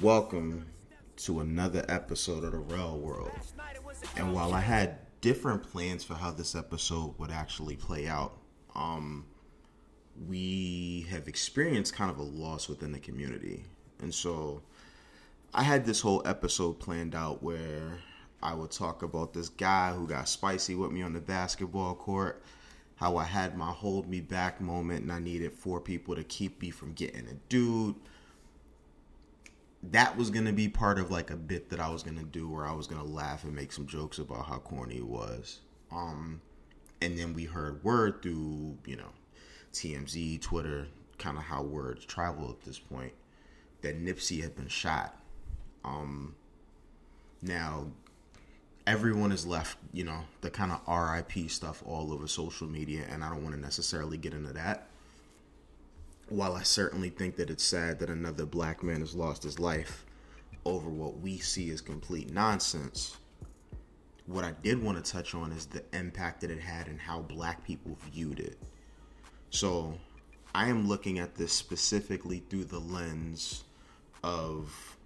Welcome, 0.00 0.66
to 1.16 1.40
another 1.40 1.84
episode 1.88 2.44
of 2.44 2.52
the 2.52 2.58
Real 2.58 2.98
World. 2.98 3.32
And 4.16 4.32
while 4.32 4.54
I 4.54 4.60
had 4.60 4.98
different 5.20 5.64
plans 5.64 6.04
for 6.04 6.14
how 6.14 6.30
this 6.30 6.54
episode 6.54 7.18
would 7.18 7.32
actually 7.32 7.74
play 7.74 8.06
out, 8.06 8.38
um, 8.76 9.26
we 10.28 11.04
have 11.10 11.26
experienced 11.26 11.96
kind 11.96 12.12
of 12.12 12.18
a 12.18 12.22
loss 12.22 12.68
within 12.68 12.92
the 12.92 13.00
community. 13.00 13.64
And 13.98 14.14
so 14.14 14.62
I 15.52 15.64
had 15.64 15.84
this 15.84 16.00
whole 16.00 16.22
episode 16.24 16.78
planned 16.78 17.16
out 17.16 17.42
where 17.42 17.98
I 18.40 18.54
would 18.54 18.70
talk 18.70 19.02
about 19.02 19.32
this 19.32 19.48
guy 19.48 19.92
who 19.92 20.06
got 20.06 20.28
spicy 20.28 20.76
with 20.76 20.92
me 20.92 21.02
on 21.02 21.12
the 21.12 21.20
basketball 21.20 21.96
court, 21.96 22.44
how 22.94 23.16
I 23.16 23.24
had 23.24 23.58
my 23.58 23.72
hold 23.72 24.08
me 24.08 24.20
back 24.20 24.60
moment 24.60 25.02
and 25.02 25.10
I 25.10 25.18
needed 25.18 25.52
four 25.52 25.80
people 25.80 26.14
to 26.14 26.22
keep 26.22 26.62
me 26.62 26.70
from 26.70 26.92
getting 26.92 27.26
a 27.26 27.34
dude. 27.48 27.96
That 29.82 30.16
was 30.16 30.30
gonna 30.30 30.52
be 30.52 30.68
part 30.68 30.98
of 30.98 31.10
like 31.10 31.30
a 31.30 31.36
bit 31.36 31.70
that 31.70 31.80
I 31.80 31.88
was 31.88 32.02
gonna 32.02 32.24
do 32.24 32.48
where 32.48 32.66
I 32.66 32.72
was 32.72 32.86
gonna 32.86 33.04
laugh 33.04 33.44
and 33.44 33.54
make 33.54 33.72
some 33.72 33.86
jokes 33.86 34.18
about 34.18 34.46
how 34.46 34.58
corny 34.58 34.96
it 34.96 35.06
was. 35.06 35.60
Um 35.90 36.40
and 37.00 37.16
then 37.18 37.32
we 37.34 37.44
heard 37.44 37.82
word 37.84 38.22
through, 38.22 38.76
you 38.84 38.96
know, 38.96 39.10
TMZ, 39.72 40.40
Twitter, 40.40 40.88
kind 41.18 41.36
of 41.36 41.44
how 41.44 41.62
words 41.62 42.04
travel 42.04 42.50
at 42.50 42.64
this 42.64 42.78
point, 42.78 43.12
that 43.82 44.02
Nipsey 44.02 44.42
had 44.42 44.56
been 44.56 44.68
shot. 44.68 45.16
Um, 45.84 46.34
now, 47.40 47.86
everyone 48.86 49.32
is 49.32 49.46
left, 49.46 49.78
you 49.92 50.04
know, 50.04 50.20
the 50.40 50.50
kind 50.50 50.72
of 50.72 50.80
RIP 50.88 51.50
stuff 51.50 51.82
all 51.86 52.12
over 52.12 52.26
social 52.26 52.66
media, 52.66 53.04
and 53.08 53.22
I 53.22 53.30
don't 53.30 53.42
want 53.42 53.54
to 53.54 53.60
necessarily 53.60 54.16
get 54.16 54.34
into 54.34 54.52
that. 54.54 54.87
While 56.28 56.54
I 56.54 56.62
certainly 56.62 57.08
think 57.08 57.36
that 57.36 57.48
it's 57.48 57.64
sad 57.64 57.98
that 58.00 58.10
another 58.10 58.44
black 58.44 58.82
man 58.82 59.00
has 59.00 59.14
lost 59.14 59.42
his 59.42 59.58
life 59.58 60.04
over 60.64 60.90
what 60.90 61.20
we 61.20 61.38
see 61.38 61.70
as 61.70 61.80
complete 61.80 62.30
nonsense, 62.30 63.16
what 64.26 64.44
I 64.44 64.52
did 64.62 64.82
want 64.82 65.02
to 65.02 65.10
touch 65.10 65.34
on 65.34 65.52
is 65.52 65.64
the 65.64 65.82
impact 65.94 66.42
that 66.42 66.50
it 66.50 66.60
had 66.60 66.86
and 66.86 67.00
how 67.00 67.20
black 67.20 67.64
people 67.64 67.96
viewed 68.12 68.40
it. 68.40 68.58
So 69.48 69.98
I 70.54 70.68
am 70.68 70.86
looking 70.86 71.18
at 71.18 71.34
this 71.34 71.52
specifically 71.52 72.42
through 72.50 72.64
the 72.64 72.78
lens 72.78 73.64
of 74.22 74.96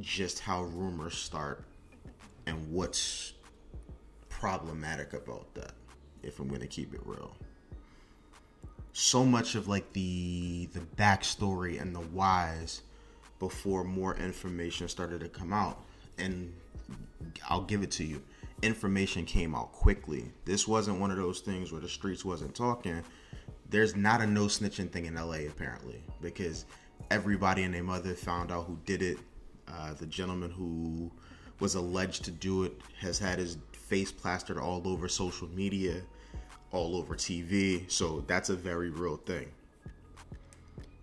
just 0.00 0.38
how 0.38 0.64
rumors 0.64 1.16
start 1.16 1.64
and 2.46 2.70
what's 2.70 3.32
problematic 4.28 5.14
about 5.14 5.54
that 5.54 5.72
if 6.22 6.38
I'm 6.38 6.48
going 6.48 6.60
to 6.60 6.66
keep 6.66 6.92
it 6.92 7.00
real. 7.04 7.34
So 9.00 9.24
much 9.24 9.54
of 9.54 9.68
like 9.68 9.92
the 9.92 10.68
the 10.72 10.80
backstory 10.80 11.80
and 11.80 11.94
the 11.94 12.00
whys 12.00 12.82
before 13.38 13.84
more 13.84 14.16
information 14.16 14.88
started 14.88 15.20
to 15.20 15.28
come 15.28 15.52
out 15.52 15.80
and 16.18 16.52
I'll 17.48 17.62
give 17.62 17.84
it 17.84 17.92
to 17.92 18.04
you. 18.04 18.20
Information 18.62 19.24
came 19.24 19.54
out 19.54 19.70
quickly. 19.70 20.32
This 20.44 20.66
wasn't 20.66 20.98
one 20.98 21.12
of 21.12 21.16
those 21.16 21.38
things 21.38 21.70
where 21.70 21.80
the 21.80 21.88
streets 21.88 22.24
wasn't 22.24 22.56
talking 22.56 23.04
there's 23.70 23.94
not 23.94 24.20
a 24.20 24.26
no 24.26 24.46
snitching 24.46 24.90
thing 24.90 25.04
in 25.04 25.14
LA 25.14 25.46
apparently 25.46 26.02
because 26.20 26.64
everybody 27.12 27.62
and 27.62 27.74
their 27.74 27.84
mother 27.84 28.14
found 28.14 28.50
out 28.50 28.64
who 28.64 28.78
did 28.84 29.00
it. 29.00 29.18
Uh, 29.68 29.94
the 29.94 30.06
gentleman 30.06 30.50
who 30.50 31.08
was 31.60 31.76
alleged 31.76 32.24
to 32.24 32.32
do 32.32 32.64
it 32.64 32.72
has 32.98 33.18
had 33.18 33.38
his 33.38 33.58
face 33.72 34.10
plastered 34.10 34.58
all 34.58 34.82
over 34.88 35.06
social 35.06 35.46
media, 35.48 36.02
all 36.72 36.96
over 36.96 37.14
TV. 37.14 37.90
So 37.90 38.24
that's 38.26 38.50
a 38.50 38.56
very 38.56 38.90
real 38.90 39.16
thing. 39.16 39.48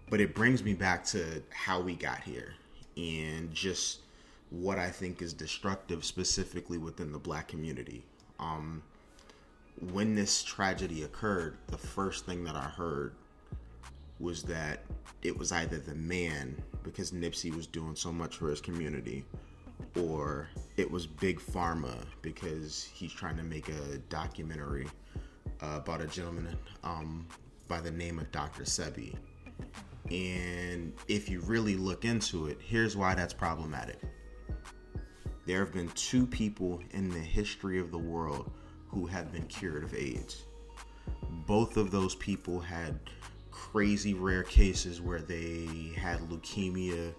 But 0.10 0.22
it 0.22 0.36
brings 0.36 0.64
me 0.64 0.74
back 0.74 1.04
to 1.06 1.42
how 1.50 1.82
we 1.82 1.96
got 1.96 2.22
here 2.22 2.54
and 2.96 3.54
just 3.54 4.02
what 4.50 4.78
I 4.78 4.90
think 4.90 5.22
is 5.22 5.34
destructive 5.34 6.06
specifically 6.06 6.78
within 6.78 7.12
the 7.12 7.20
black 7.20 7.48
community. 7.48 8.06
Um, 8.40 8.84
when 9.92 10.16
this 10.16 10.44
tragedy 10.44 11.04
occurred, 11.04 11.58
the 11.68 11.78
first 11.78 12.26
thing 12.26 12.44
that 12.46 12.56
I 12.56 12.64
heard 12.64 13.16
was 14.20 14.44
that 14.44 14.84
it 15.24 15.38
was 15.38 15.52
either 15.52 15.80
the 15.80 15.96
man 15.96 16.62
because 16.84 17.12
Nipsey 17.12 17.54
was 17.54 17.68
doing 17.68 17.96
so 17.96 18.12
much 18.12 18.38
for 18.38 18.50
his 18.50 18.62
community, 18.62 19.26
or 20.00 20.48
it 20.78 20.90
was 20.90 21.06
Big 21.06 21.40
Pharma 21.40 21.98
because 22.22 22.90
he's 22.94 23.12
trying 23.12 23.36
to 23.38 23.44
make 23.44 23.68
a 23.70 23.98
documentary 24.10 24.88
uh, 25.62 25.78
about 25.78 26.02
a 26.02 26.08
gentleman 26.08 26.58
um, 26.84 27.28
by 27.68 27.82
the 27.82 27.92
name 27.92 28.20
of 28.20 28.32
Dr. 28.32 28.64
Sebi. 28.64 29.16
And 30.12 30.94
if 31.08 31.30
you 31.30 31.42
really 31.42 31.76
look 31.76 32.06
into 32.06 32.48
it, 32.48 32.60
here's 32.62 32.96
why 32.96 33.16
that's 33.16 33.34
problematic. 33.34 34.00
There 35.46 35.60
have 35.60 35.74
been 35.74 35.90
two 35.90 36.26
people 36.26 36.82
in 36.92 37.10
the 37.10 37.20
history 37.20 37.80
of 37.80 37.92
the 37.92 37.98
world 37.98 38.52
who 38.88 39.06
have 39.08 39.32
been 39.32 39.46
cured 39.48 39.84
of 39.84 39.94
AIDS. 39.94 40.44
Both 41.46 41.78
of 41.78 41.92
those 41.92 42.16
people 42.16 42.60
had 42.60 43.00
crazy 43.52 44.14
rare 44.14 44.44
cases 44.44 45.02
where 45.02 45.22
they 45.22 45.92
had 45.98 46.20
leukemia, 46.30 47.14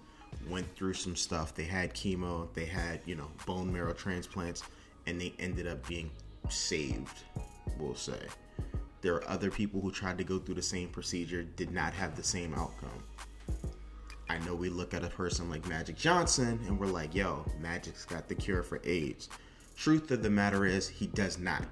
went 0.49 0.75
through 0.75 0.93
some 0.93 1.15
stuff. 1.15 1.55
They 1.55 1.63
had 1.63 1.93
chemo, 1.93 2.53
they 2.53 2.65
had, 2.65 3.01
you 3.05 3.15
know, 3.15 3.29
bone 3.45 3.71
marrow 3.71 3.93
transplants, 3.93 4.63
and 5.05 5.19
they 5.19 5.33
ended 5.39 5.67
up 5.67 5.87
being 5.87 6.11
saved, 6.49 7.23
we'll 7.79 7.95
say. 7.95 8.19
There 9.01 9.15
are 9.15 9.29
other 9.29 9.51
people 9.51 9.79
who 9.79 9.91
tried 9.91 10.17
to 10.17 10.23
go 10.23 10.39
through 10.39 10.55
the 10.55 10.61
same 10.61 10.89
procedure, 10.89 11.43
did 11.43 11.71
not 11.71 11.93
have 11.93 12.15
the 12.15 12.23
same 12.23 12.53
outcome. 12.53 13.03
I 14.29 14.39
know 14.39 14.55
we 14.55 14.69
look 14.69 14.93
at 14.93 15.03
a 15.03 15.09
person 15.09 15.49
like 15.49 15.67
Magic 15.67 15.95
Johnson 15.95 16.59
and 16.67 16.79
we're 16.79 16.87
like, 16.87 17.15
yo, 17.15 17.45
Magic's 17.61 18.05
got 18.05 18.27
the 18.27 18.35
cure 18.35 18.63
for 18.63 18.81
AIDS. 18.83 19.29
Truth 19.77 20.11
of 20.11 20.23
the 20.23 20.29
matter 20.29 20.65
is, 20.65 20.87
he 20.87 21.07
does 21.07 21.37
not. 21.37 21.65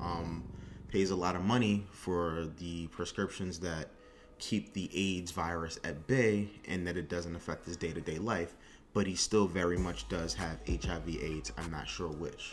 Um, 0.00 0.44
pays 0.88 1.10
a 1.10 1.16
lot 1.16 1.36
of 1.36 1.42
money 1.42 1.86
for 1.92 2.48
the 2.58 2.88
prescriptions 2.88 3.60
that 3.60 3.90
keep 4.38 4.72
the 4.72 4.90
AIDS 4.94 5.30
virus 5.30 5.78
at 5.84 6.06
bay 6.06 6.48
and 6.66 6.86
that 6.86 6.96
it 6.96 7.08
doesn't 7.08 7.36
affect 7.36 7.66
his 7.66 7.76
day 7.76 7.92
to 7.92 8.00
day 8.00 8.18
life, 8.18 8.54
but 8.92 9.06
he 9.06 9.14
still 9.14 9.46
very 9.46 9.76
much 9.76 10.08
does 10.08 10.34
have 10.34 10.58
HIV 10.68 11.08
AIDS. 11.22 11.52
I'm 11.56 11.70
not 11.70 11.88
sure 11.88 12.08
which. 12.08 12.52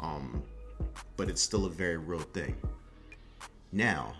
Um, 0.00 0.42
but 1.16 1.28
it's 1.28 1.42
still 1.42 1.66
a 1.66 1.70
very 1.70 1.96
real 1.96 2.20
thing. 2.20 2.56
Now, 3.72 4.14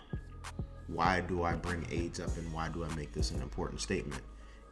why 0.87 1.21
do 1.21 1.43
I 1.43 1.53
bring 1.53 1.85
AIDS 1.91 2.19
up 2.19 2.35
and 2.37 2.51
why 2.51 2.69
do 2.69 2.83
I 2.83 2.95
make 2.95 3.13
this 3.13 3.31
an 3.31 3.41
important 3.41 3.81
statement? 3.81 4.21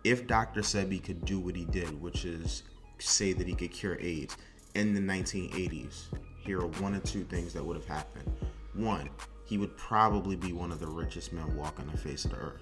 If 0.04 0.28
Dr. 0.28 0.62
Sebi 0.62 1.04
could 1.04 1.26
do 1.26 1.40
what 1.40 1.56
he 1.56 1.66
did, 1.66 2.02
which 2.02 2.26
is 2.26 2.64
say 3.00 3.34
that 3.34 3.48
he 3.48 3.54
could 3.54 3.72
cure 3.72 3.98
AIDS, 4.00 4.38
in 4.76 4.94
the 4.94 5.02
1980s, 5.02 6.06
here 6.40 6.60
are 6.60 6.68
one 6.68 6.96
or 6.96 7.00
two 7.00 7.24
things 7.24 7.54
that 7.54 7.64
would 7.64 7.76
have 7.76 7.88
happened. 7.88 8.32
One, 8.74 9.10
he 9.46 9.58
would 9.58 9.76
probably 9.78 10.36
be 10.36 10.54
one 10.54 10.72
of 10.72 10.80
the 10.80 10.88
richest 10.88 11.34
men 11.34 11.56
walking 11.56 11.88
the 11.88 11.98
face 11.98 12.26
of 12.26 12.32
the 12.32 12.38
earth. 12.38 12.62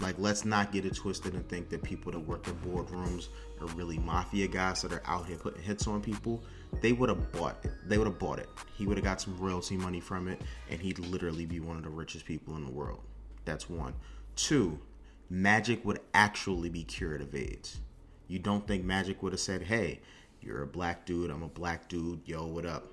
Like, 0.00 0.16
let's 0.18 0.44
not 0.44 0.70
get 0.70 0.84
it 0.84 0.94
twisted 0.94 1.34
and 1.34 1.48
think 1.48 1.68
that 1.70 1.82
people 1.82 2.12
that 2.12 2.20
work 2.20 2.46
in 2.46 2.54
boardrooms 2.56 3.28
are 3.60 3.66
really 3.68 3.98
mafia 3.98 4.46
guys 4.46 4.82
that 4.82 4.92
are 4.92 5.02
out 5.06 5.26
here 5.26 5.36
putting 5.36 5.62
hits 5.62 5.86
on 5.88 6.00
people. 6.00 6.42
They 6.80 6.92
would 6.92 7.08
have 7.08 7.32
bought 7.32 7.64
it. 7.64 7.72
They 7.86 7.98
would 7.98 8.06
have 8.06 8.18
bought 8.18 8.38
it. 8.38 8.48
He 8.74 8.86
would 8.86 8.96
have 8.96 9.04
got 9.04 9.20
some 9.20 9.36
royalty 9.38 9.76
money 9.76 10.00
from 10.00 10.28
it, 10.28 10.40
and 10.70 10.80
he'd 10.80 10.98
literally 10.98 11.46
be 11.46 11.60
one 11.60 11.76
of 11.76 11.82
the 11.82 11.90
richest 11.90 12.24
people 12.24 12.56
in 12.56 12.64
the 12.64 12.70
world. 12.70 13.00
That's 13.44 13.68
one. 13.68 13.94
Two, 14.36 14.78
Magic 15.30 15.84
would 15.84 16.00
actually 16.14 16.68
be 16.68 16.84
cured 16.84 17.20
of 17.20 17.34
AIDS. 17.34 17.78
You 18.28 18.38
don't 18.38 18.66
think 18.66 18.84
Magic 18.84 19.22
would 19.22 19.32
have 19.32 19.40
said, 19.40 19.62
hey, 19.62 20.00
you're 20.40 20.62
a 20.62 20.66
black 20.66 21.04
dude. 21.04 21.30
I'm 21.30 21.42
a 21.42 21.48
black 21.48 21.88
dude. 21.88 22.20
Yo, 22.24 22.46
what 22.46 22.64
up? 22.64 22.86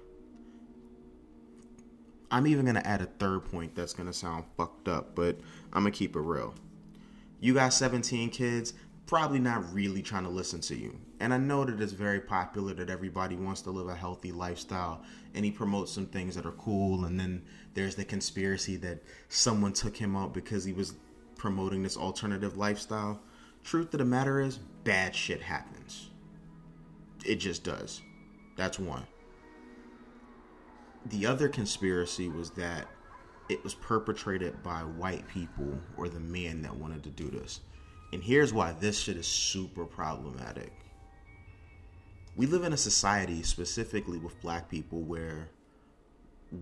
I'm 2.32 2.48
even 2.48 2.66
going 2.66 2.76
to 2.76 2.88
add 2.88 3.02
a 3.02 3.06
third 3.06 3.46
point 3.46 3.76
that's 3.76 3.94
going 3.94 4.08
to 4.08 4.14
sound 4.14 4.46
fucked 4.58 4.88
up, 4.88 5.16
but 5.16 5.38
I'm 5.72 5.84
going 5.84 5.94
to 5.94 5.98
keep 5.98 6.16
it 6.16 6.22
real. 6.22 6.56
You 7.40 7.54
got 7.54 7.74
17 7.74 8.30
kids, 8.30 8.74
probably 9.06 9.40
not 9.40 9.72
really 9.74 10.02
trying 10.02 10.24
to 10.24 10.30
listen 10.30 10.60
to 10.62 10.76
you. 10.76 11.00
And 11.20 11.34
I 11.34 11.38
know 11.38 11.64
that 11.64 11.80
it's 11.80 11.94
very 11.94 12.20
popular 12.20 12.74
that 12.74 12.90
everybody 12.90 13.36
wants 13.36 13.62
to 13.62 13.72
live 13.72 13.88
a 13.88 13.96
healthy 13.96 14.32
lifestyle 14.32 15.02
and 15.34 15.46
he 15.46 15.52
promotes 15.52 15.92
some 15.92 16.08
things 16.08 16.36
that 16.36 16.46
are 16.46 16.52
cool. 16.54 17.06
And 17.06 17.20
then 17.20 17.44
there's 17.74 17.96
the 17.96 18.06
conspiracy 18.06 18.78
that 18.78 19.04
someone 19.30 19.74
took 19.74 19.96
him 19.96 20.16
out 20.16 20.34
because 20.34 20.64
he 20.64 20.74
was 20.74 20.96
promoting 21.36 21.84
this 21.84 21.98
alternative 21.98 22.58
lifestyle. 22.58 23.22
Truth 23.64 23.94
of 23.94 24.00
the 24.00 24.06
matter 24.06 24.40
is, 24.40 24.58
bad 24.58 25.14
shit 25.16 25.42
happens. 25.42 26.10
It 27.26 27.36
just 27.36 27.64
does. 27.64 28.02
That's 28.56 28.80
one. 28.80 29.06
The 31.08 31.26
other 31.26 31.50
conspiracy 31.50 32.30
was 32.30 32.52
that 32.52 32.88
it 33.50 33.64
was 33.64 33.76
perpetrated 33.76 34.64
by 34.64 34.80
white 34.80 35.28
people 35.28 35.78
or 35.98 36.10
the 36.10 36.20
men 36.20 36.62
that 36.64 36.76
wanted 36.76 37.04
to 37.04 37.10
do 37.10 37.30
this. 37.30 37.62
And 38.16 38.24
here's 38.24 38.54
why 38.54 38.72
this 38.72 38.98
shit 38.98 39.18
is 39.18 39.28
super 39.28 39.84
problematic. 39.84 40.72
We 42.38 42.46
live 42.46 42.64
in 42.64 42.72
a 42.72 42.78
society, 42.78 43.44
specifically 43.44 44.18
with 44.18 44.40
black 44.40 44.70
people, 44.70 45.02
where 45.02 45.50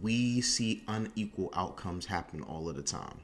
we 0.01 0.41
see 0.41 0.83
unequal 0.87 1.53
outcomes 1.55 2.07
happen 2.07 2.41
all 2.41 2.67
of 2.69 2.75
the 2.75 2.81
time. 2.81 3.19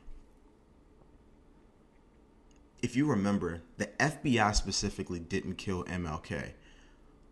If 2.84 2.96
you 2.96 3.08
remember, 3.08 3.64
the 3.78 3.88
FBI 4.00 4.54
specifically 4.54 5.20
didn't 5.20 5.56
kill 5.56 5.84
MLK, 5.86 6.52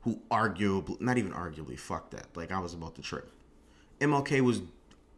who 0.02 0.20
arguably, 0.32 1.00
not 1.00 1.20
even 1.20 1.32
arguably, 1.32 1.78
fuck 1.78 2.10
that. 2.10 2.36
Like 2.36 2.52
I 2.52 2.58
was 2.58 2.74
about 2.74 2.96
to 2.96 3.04
trip. 3.04 3.32
MLK 4.02 4.42
was 4.42 4.64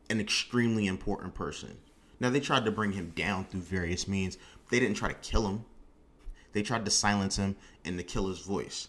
an 0.10 0.20
extremely 0.20 0.88
important 0.88 1.36
person. 1.36 1.78
Now 2.20 2.32
they 2.32 2.42
tried 2.42 2.66
to 2.66 2.72
bring 2.72 2.92
him 2.92 3.14
down 3.16 3.46
through 3.46 3.62
various 3.62 4.10
means. 4.10 4.38
They 4.70 4.82
didn't 4.82 4.98
try 4.98 5.08
to 5.08 5.16
kill 5.16 5.48
him. 5.48 5.64
They 6.54 6.62
tried 6.62 6.86
to 6.86 6.92
silence 6.92 7.38
him 7.38 7.56
and 7.86 7.98
to 7.98 8.04
kill 8.04 8.28
his 8.28 8.40
voice. 8.40 8.88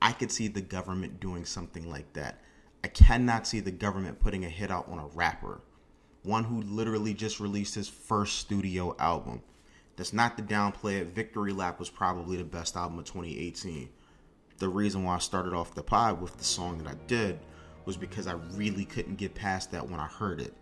I 0.00 0.12
could 0.12 0.30
see 0.30 0.48
the 0.48 0.60
government 0.60 1.20
doing 1.20 1.44
something 1.44 1.88
like 1.88 2.12
that. 2.12 2.40
I 2.82 2.88
cannot 2.88 3.46
see 3.46 3.60
the 3.60 3.70
government 3.70 4.20
putting 4.20 4.44
a 4.44 4.48
hit 4.48 4.70
out 4.70 4.88
on 4.88 4.98
a 4.98 5.06
rapper, 5.06 5.62
one 6.22 6.44
who 6.44 6.60
literally 6.60 7.14
just 7.14 7.40
released 7.40 7.74
his 7.74 7.88
first 7.88 8.38
studio 8.38 8.94
album. 8.98 9.42
That's 9.96 10.12
not 10.12 10.36
to 10.36 10.42
downplay 10.42 11.00
it. 11.00 11.14
Victory 11.14 11.52
Lap 11.52 11.78
was 11.78 11.88
probably 11.88 12.36
the 12.36 12.44
best 12.44 12.76
album 12.76 12.98
of 12.98 13.04
2018. 13.06 13.88
The 14.58 14.68
reason 14.68 15.04
why 15.04 15.16
I 15.16 15.18
started 15.18 15.54
off 15.54 15.74
the 15.74 15.82
pod 15.82 16.20
with 16.20 16.36
the 16.36 16.44
song 16.44 16.78
that 16.78 16.86
I 16.86 16.96
did 17.06 17.38
was 17.84 17.96
because 17.96 18.26
I 18.26 18.34
really 18.54 18.84
couldn't 18.84 19.16
get 19.16 19.34
past 19.34 19.70
that 19.72 19.88
when 19.88 20.00
I 20.00 20.06
heard 20.06 20.40
it. 20.40 20.54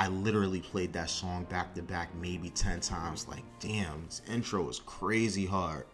I 0.00 0.08
literally 0.08 0.60
played 0.60 0.94
that 0.94 1.10
song 1.10 1.44
back 1.50 1.74
to 1.74 1.82
back 1.82 2.08
maybe 2.14 2.48
10 2.48 2.80
times. 2.80 3.28
Like, 3.28 3.42
damn, 3.58 4.06
this 4.06 4.22
intro 4.32 4.66
is 4.70 4.78
crazy 4.78 5.44
hard. 5.44 5.84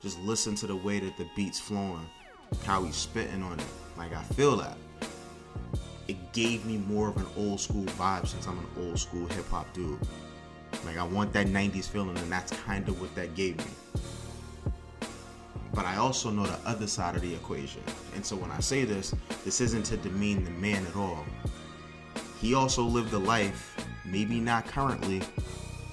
Just 0.00 0.20
listen 0.20 0.54
to 0.54 0.68
the 0.68 0.76
way 0.76 1.00
that 1.00 1.16
the 1.16 1.28
beat's 1.34 1.58
flowing, 1.58 2.06
how 2.64 2.84
he's 2.84 2.94
spitting 2.94 3.42
on 3.42 3.58
it. 3.58 3.66
Like, 3.98 4.14
I 4.14 4.22
feel 4.22 4.56
that. 4.58 4.76
It 6.06 6.32
gave 6.32 6.64
me 6.64 6.76
more 6.76 7.08
of 7.08 7.16
an 7.16 7.26
old 7.36 7.58
school 7.58 7.86
vibe 7.86 8.28
since 8.28 8.46
I'm 8.46 8.56
an 8.56 8.68
old 8.78 9.00
school 9.00 9.26
hip 9.26 9.48
hop 9.48 9.72
dude. 9.72 9.98
Like, 10.84 10.96
I 10.96 11.02
want 11.04 11.32
that 11.32 11.48
90s 11.48 11.88
feeling, 11.88 12.16
and 12.18 12.30
that's 12.30 12.52
kind 12.58 12.88
of 12.88 13.00
what 13.00 13.12
that 13.16 13.34
gave 13.34 13.58
me. 13.58 13.72
But 15.74 15.86
I 15.86 15.96
also 15.96 16.30
know 16.30 16.46
the 16.46 16.68
other 16.68 16.86
side 16.86 17.16
of 17.16 17.22
the 17.22 17.34
equation. 17.34 17.82
And 18.14 18.24
so 18.24 18.36
when 18.36 18.52
I 18.52 18.60
say 18.60 18.84
this, 18.84 19.12
this 19.44 19.60
isn't 19.60 19.86
to 19.86 19.96
demean 19.96 20.44
the 20.44 20.52
man 20.52 20.86
at 20.86 20.94
all. 20.94 21.24
He 22.40 22.54
also 22.54 22.82
lived 22.82 23.12
a 23.12 23.18
life, 23.18 23.76
maybe 24.04 24.40
not 24.40 24.66
currently, 24.66 25.22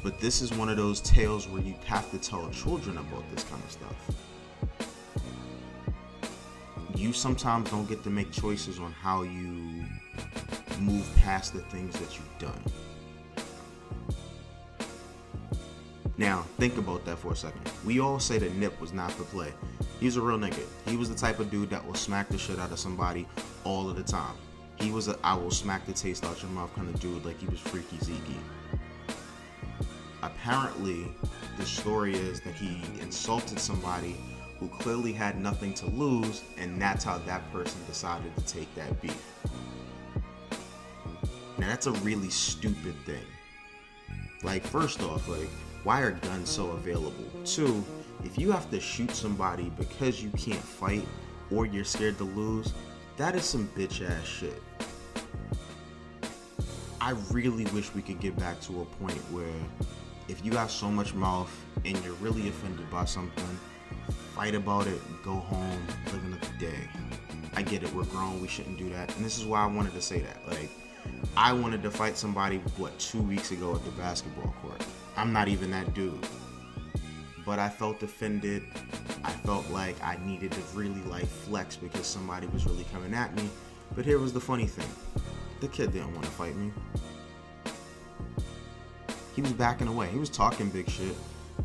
but 0.03 0.19
this 0.19 0.41
is 0.41 0.53
one 0.53 0.69
of 0.69 0.77
those 0.77 0.99
tales 1.01 1.47
where 1.47 1.61
you 1.61 1.75
have 1.85 2.11
to 2.11 2.17
tell 2.17 2.49
children 2.49 2.97
about 2.97 3.23
this 3.33 3.43
kind 3.45 3.63
of 3.63 3.71
stuff. 3.71 3.95
You 6.95 7.13
sometimes 7.13 7.69
don't 7.71 7.87
get 7.87 8.03
to 8.03 8.09
make 8.09 8.31
choices 8.31 8.79
on 8.79 8.91
how 8.91 9.23
you 9.23 9.85
move 10.79 11.09
past 11.17 11.53
the 11.53 11.61
things 11.61 11.97
that 11.99 12.17
you've 12.17 12.37
done. 12.39 12.61
Now, 16.17 16.45
think 16.59 16.77
about 16.77 17.05
that 17.05 17.17
for 17.17 17.31
a 17.31 17.35
second. 17.35 17.61
We 17.83 17.99
all 17.99 18.19
say 18.19 18.37
that 18.37 18.53
Nip 18.55 18.79
was 18.79 18.93
not 18.93 19.11
for 19.11 19.23
play. 19.23 19.51
He's 19.99 20.17
a 20.17 20.21
real 20.21 20.37
nigga. 20.37 20.63
He 20.85 20.97
was 20.97 21.09
the 21.09 21.15
type 21.15 21.39
of 21.39 21.49
dude 21.49 21.69
that 21.71 21.85
will 21.85 21.95
smack 21.95 22.29
the 22.29 22.37
shit 22.37 22.59
out 22.59 22.71
of 22.71 22.79
somebody 22.79 23.27
all 23.63 23.89
of 23.89 23.95
the 23.95 24.03
time. 24.03 24.35
He 24.83 24.91
was 24.91 25.07
a 25.07 25.17
I 25.23 25.33
will 25.35 25.49
smack 25.49 25.85
the 25.85 25.93
taste 25.93 26.25
out 26.25 26.41
your 26.41 26.51
mouth 26.51 26.75
kind 26.75 26.93
of 26.93 26.99
dude, 26.99 27.25
like 27.25 27.39
he 27.39 27.47
was 27.47 27.61
freaky 27.61 27.97
Zeke. 27.99 28.17
Apparently, 30.21 31.05
the 31.57 31.65
story 31.65 32.15
is 32.15 32.41
that 32.41 32.53
he 32.53 32.81
insulted 33.01 33.59
somebody 33.59 34.17
who 34.59 34.67
clearly 34.67 35.13
had 35.13 35.39
nothing 35.39 35.73
to 35.75 35.85
lose, 35.85 36.43
and 36.57 36.81
that's 36.81 37.05
how 37.05 37.17
that 37.19 37.49
person 37.53 37.79
decided 37.87 38.35
to 38.35 38.45
take 38.45 38.73
that 38.75 39.01
beef. 39.01 39.23
Now, 41.57 41.69
that's 41.69 41.87
a 41.87 41.91
really 41.91 42.29
stupid 42.29 42.95
thing. 43.05 43.25
Like, 44.43 44.65
first 44.65 45.01
off, 45.01 45.29
like, 45.29 45.49
why 45.85 46.01
are 46.01 46.11
guns 46.11 46.49
so 46.49 46.71
available? 46.71 47.25
Two, 47.45 47.85
if 48.25 48.37
you 48.37 48.51
have 48.51 48.69
to 48.71 48.81
shoot 48.81 49.11
somebody 49.11 49.71
because 49.77 50.21
you 50.21 50.29
can't 50.31 50.55
fight 50.55 51.07
or 51.51 51.65
you're 51.65 51.85
scared 51.85 52.17
to 52.17 52.25
lose, 52.25 52.73
that 53.15 53.35
is 53.35 53.45
some 53.45 53.69
bitch 53.77 54.05
ass 54.09 54.25
shit. 54.25 54.61
I 57.03 57.15
really 57.31 57.65
wish 57.65 57.93
we 57.93 58.01
could 58.01 58.21
get 58.21 58.39
back 58.39 58.61
to 58.61 58.79
a 58.79 58.85
point 58.85 59.17
where 59.29 59.59
if 60.29 60.43
you 60.45 60.53
got 60.53 60.71
so 60.71 60.89
much 60.89 61.13
mouth 61.13 61.53
and 61.83 62.01
you're 62.01 62.13
really 62.13 62.47
offended 62.47 62.89
by 62.89 63.03
something, 63.03 63.59
fight 64.33 64.55
about 64.55 64.87
it, 64.87 65.01
go 65.21 65.33
home, 65.33 65.85
live 66.13 66.23
another 66.23 66.47
day. 66.61 66.87
I 67.57 67.61
get 67.61 67.83
it, 67.83 67.93
we're 67.93 68.05
grown, 68.05 68.41
we 68.41 68.47
shouldn't 68.47 68.77
do 68.77 68.89
that. 68.91 69.13
And 69.17 69.25
this 69.25 69.37
is 69.37 69.43
why 69.43 69.63
I 69.63 69.65
wanted 69.65 69.93
to 69.95 70.01
say 70.01 70.21
that. 70.21 70.47
Like, 70.47 70.69
I 71.35 71.51
wanted 71.51 71.83
to 71.83 71.91
fight 71.91 72.15
somebody, 72.15 72.59
what, 72.77 72.97
two 72.99 73.21
weeks 73.21 73.51
ago 73.51 73.75
at 73.75 73.83
the 73.83 73.91
basketball 73.91 74.55
court. 74.61 74.81
I'm 75.17 75.33
not 75.33 75.49
even 75.49 75.71
that 75.71 75.93
dude. 75.93 76.25
But 77.45 77.59
I 77.59 77.67
felt 77.67 78.01
offended. 78.01 78.63
I 79.25 79.31
felt 79.31 79.69
like 79.71 80.01
I 80.01 80.17
needed 80.23 80.53
to 80.53 80.61
really 80.73 81.01
like 81.01 81.25
flex 81.25 81.75
because 81.75 82.07
somebody 82.07 82.47
was 82.47 82.65
really 82.65 82.85
coming 82.93 83.13
at 83.13 83.35
me. 83.35 83.49
But 83.93 84.05
here 84.05 84.19
was 84.19 84.31
the 84.31 84.39
funny 84.39 84.67
thing 84.67 84.87
the 85.63 85.69
kid 85.69 85.93
didn't 85.93 86.13
want 86.13 86.25
to 86.25 86.31
fight 86.31 86.55
me. 86.57 86.71
He 89.33 89.41
was 89.41 89.53
backing 89.53 89.87
away. 89.87 90.09
He 90.09 90.19
was 90.19 90.29
talking 90.29 90.69
big 90.69 90.89
shit, 90.89 91.15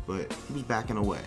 but 0.07 0.33
he 0.47 0.53
was 0.53 0.63
backing 0.63 0.95
away. 0.95 1.19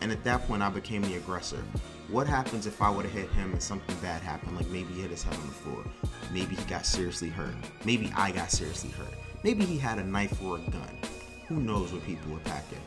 And 0.00 0.10
at 0.10 0.24
that 0.24 0.46
point, 0.48 0.62
I 0.62 0.68
became 0.68 1.02
the 1.02 1.14
aggressor. 1.14 1.62
What 2.08 2.26
happens 2.26 2.66
if 2.66 2.82
I 2.82 2.90
would 2.90 3.04
have 3.04 3.14
hit 3.14 3.30
him 3.30 3.52
and 3.52 3.62
something 3.62 3.94
bad 4.02 4.20
happened? 4.20 4.56
Like 4.56 4.66
maybe 4.66 4.94
he 4.94 5.02
hit 5.02 5.12
his 5.12 5.22
head 5.22 5.34
on 5.34 5.46
the 5.46 5.54
floor. 5.54 5.84
Maybe 6.32 6.56
he 6.56 6.64
got 6.64 6.84
seriously 6.84 7.28
hurt. 7.28 7.54
Maybe 7.84 8.12
I 8.16 8.32
got 8.32 8.50
seriously 8.50 8.90
hurt. 8.90 9.14
Maybe 9.44 9.64
he 9.64 9.78
had 9.78 9.98
a 9.98 10.04
knife 10.04 10.42
or 10.42 10.56
a 10.56 10.70
gun. 10.70 10.98
Who 11.46 11.60
knows 11.60 11.92
what 11.92 12.04
people 12.04 12.32
were 12.32 12.40
packing? 12.40 12.82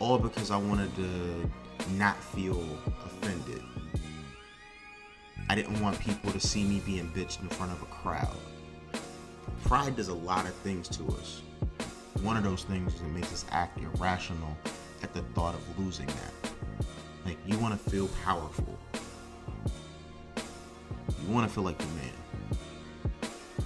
All 0.00 0.18
because 0.18 0.50
I 0.50 0.56
wanted 0.56 0.94
to 0.96 1.50
not 1.92 2.22
feel 2.22 2.60
offended. 3.06 3.62
I 5.48 5.54
didn't 5.54 5.80
want 5.82 5.98
people 6.00 6.32
to 6.32 6.40
see 6.40 6.64
me 6.64 6.80
being 6.86 7.08
bitched 7.10 7.42
in 7.42 7.48
front 7.48 7.72
of 7.72 7.82
a 7.82 7.86
crowd. 7.86 8.36
Pride 9.64 9.96
does 9.96 10.08
a 10.08 10.14
lot 10.14 10.46
of 10.46 10.54
things 10.56 10.88
to 10.88 11.06
us. 11.08 11.42
One 12.22 12.36
of 12.36 12.44
those 12.44 12.64
things 12.64 12.94
is 12.94 13.00
it 13.02 13.08
makes 13.08 13.32
us 13.32 13.44
act 13.50 13.78
irrational 13.78 14.56
at 15.02 15.12
the 15.12 15.22
thought 15.34 15.54
of 15.54 15.78
losing 15.78 16.06
that. 16.06 16.50
Like, 17.26 17.36
you 17.46 17.58
want 17.58 17.74
to 17.74 17.90
feel 17.90 18.08
powerful. 18.24 18.78
You 20.36 21.32
want 21.32 21.46
to 21.46 21.54
feel 21.54 21.64
like 21.64 21.78
the 21.78 21.86
man. 21.86 22.50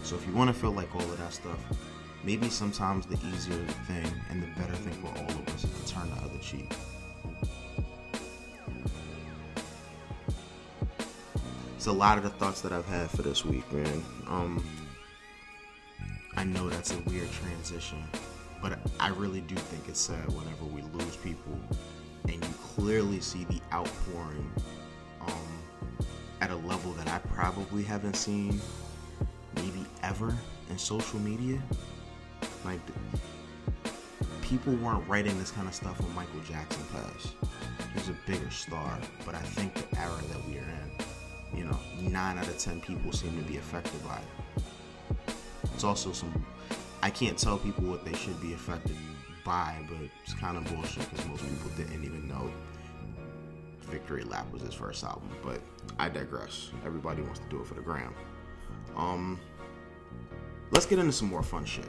So, 0.02 0.16
if 0.16 0.26
you 0.26 0.32
want 0.32 0.52
to 0.52 0.58
feel 0.58 0.72
like 0.72 0.92
all 0.94 1.02
of 1.02 1.18
that 1.18 1.32
stuff, 1.32 1.58
maybe 2.24 2.48
sometimes 2.48 3.06
the 3.06 3.18
easier 3.28 3.64
thing 3.86 4.06
and 4.30 4.42
the 4.42 4.46
better 4.60 4.74
thing 4.74 4.94
for 4.94 5.08
all 5.08 5.28
of 5.28 5.48
us 5.48 5.64
is 5.64 5.70
to 5.70 5.94
turn 5.94 6.10
the 6.10 6.16
other 6.16 6.38
cheek. 6.38 6.72
It's 11.78 11.86
a 11.86 11.92
lot 11.92 12.18
of 12.18 12.24
the 12.24 12.30
thoughts 12.30 12.60
that 12.62 12.72
I've 12.72 12.86
had 12.86 13.08
for 13.08 13.22
this 13.22 13.44
week, 13.44 13.72
man. 13.72 14.02
Um, 14.26 14.64
I 16.36 16.42
know 16.42 16.68
that's 16.68 16.92
a 16.92 16.98
weird 17.02 17.30
transition, 17.30 18.02
but 18.60 18.80
I 18.98 19.10
really 19.10 19.42
do 19.42 19.54
think 19.54 19.88
it's 19.88 20.00
sad 20.00 20.26
whenever 20.26 20.64
we 20.64 20.82
lose 20.82 21.14
people 21.14 21.56
and 22.24 22.34
you 22.34 22.54
clearly 22.74 23.20
see 23.20 23.44
the 23.44 23.60
outpouring 23.72 24.50
um, 25.20 26.04
at 26.40 26.50
a 26.50 26.56
level 26.56 26.94
that 26.94 27.06
I 27.06 27.18
probably 27.28 27.84
haven't 27.84 28.16
seen 28.16 28.60
maybe 29.54 29.86
ever 30.02 30.36
in 30.70 30.78
social 30.78 31.20
media. 31.20 31.62
Like, 32.64 32.80
people 34.42 34.74
weren't 34.74 35.08
writing 35.08 35.38
this 35.38 35.52
kind 35.52 35.68
of 35.68 35.74
stuff 35.74 36.00
when 36.00 36.12
Michael 36.16 36.40
Jackson 36.40 36.82
passed. 36.92 37.34
He 37.92 38.00
was 38.00 38.08
a 38.08 38.16
bigger 38.26 38.50
star, 38.50 38.98
but 39.24 39.36
I 39.36 39.42
think 39.42 39.74
the 39.74 40.00
era 40.00 40.18
that 40.32 40.44
we 40.48 40.58
are 40.58 40.62
in, 40.62 40.77
you 41.58 41.64
know, 41.64 41.78
nine 42.00 42.38
out 42.38 42.46
of 42.46 42.56
ten 42.56 42.80
people 42.80 43.10
seem 43.10 43.36
to 43.36 43.42
be 43.42 43.56
affected 43.56 44.02
by 44.04 44.16
it. 44.16 45.34
It's 45.74 45.82
also 45.82 46.12
some, 46.12 46.32
I 47.02 47.10
can't 47.10 47.36
tell 47.36 47.58
people 47.58 47.84
what 47.84 48.04
they 48.04 48.14
should 48.14 48.40
be 48.40 48.52
affected 48.52 48.96
by, 49.44 49.74
but 49.88 49.98
it's 50.22 50.34
kind 50.34 50.56
of 50.56 50.64
bullshit 50.72 51.10
because 51.10 51.26
most 51.26 51.42
people 51.42 51.70
didn't 51.76 52.04
even 52.04 52.28
know 52.28 52.48
Victory 53.80 54.22
Lap 54.22 54.50
was 54.52 54.62
his 54.62 54.74
first 54.74 55.02
album. 55.02 55.28
But 55.42 55.60
I 55.98 56.08
digress. 56.08 56.70
Everybody 56.86 57.22
wants 57.22 57.40
to 57.40 57.48
do 57.48 57.60
it 57.60 57.66
for 57.66 57.74
the 57.74 57.80
gram. 57.80 58.14
Um, 58.96 59.40
let's 60.70 60.86
get 60.86 61.00
into 61.00 61.12
some 61.12 61.28
more 61.28 61.42
fun 61.42 61.64
shit. 61.64 61.86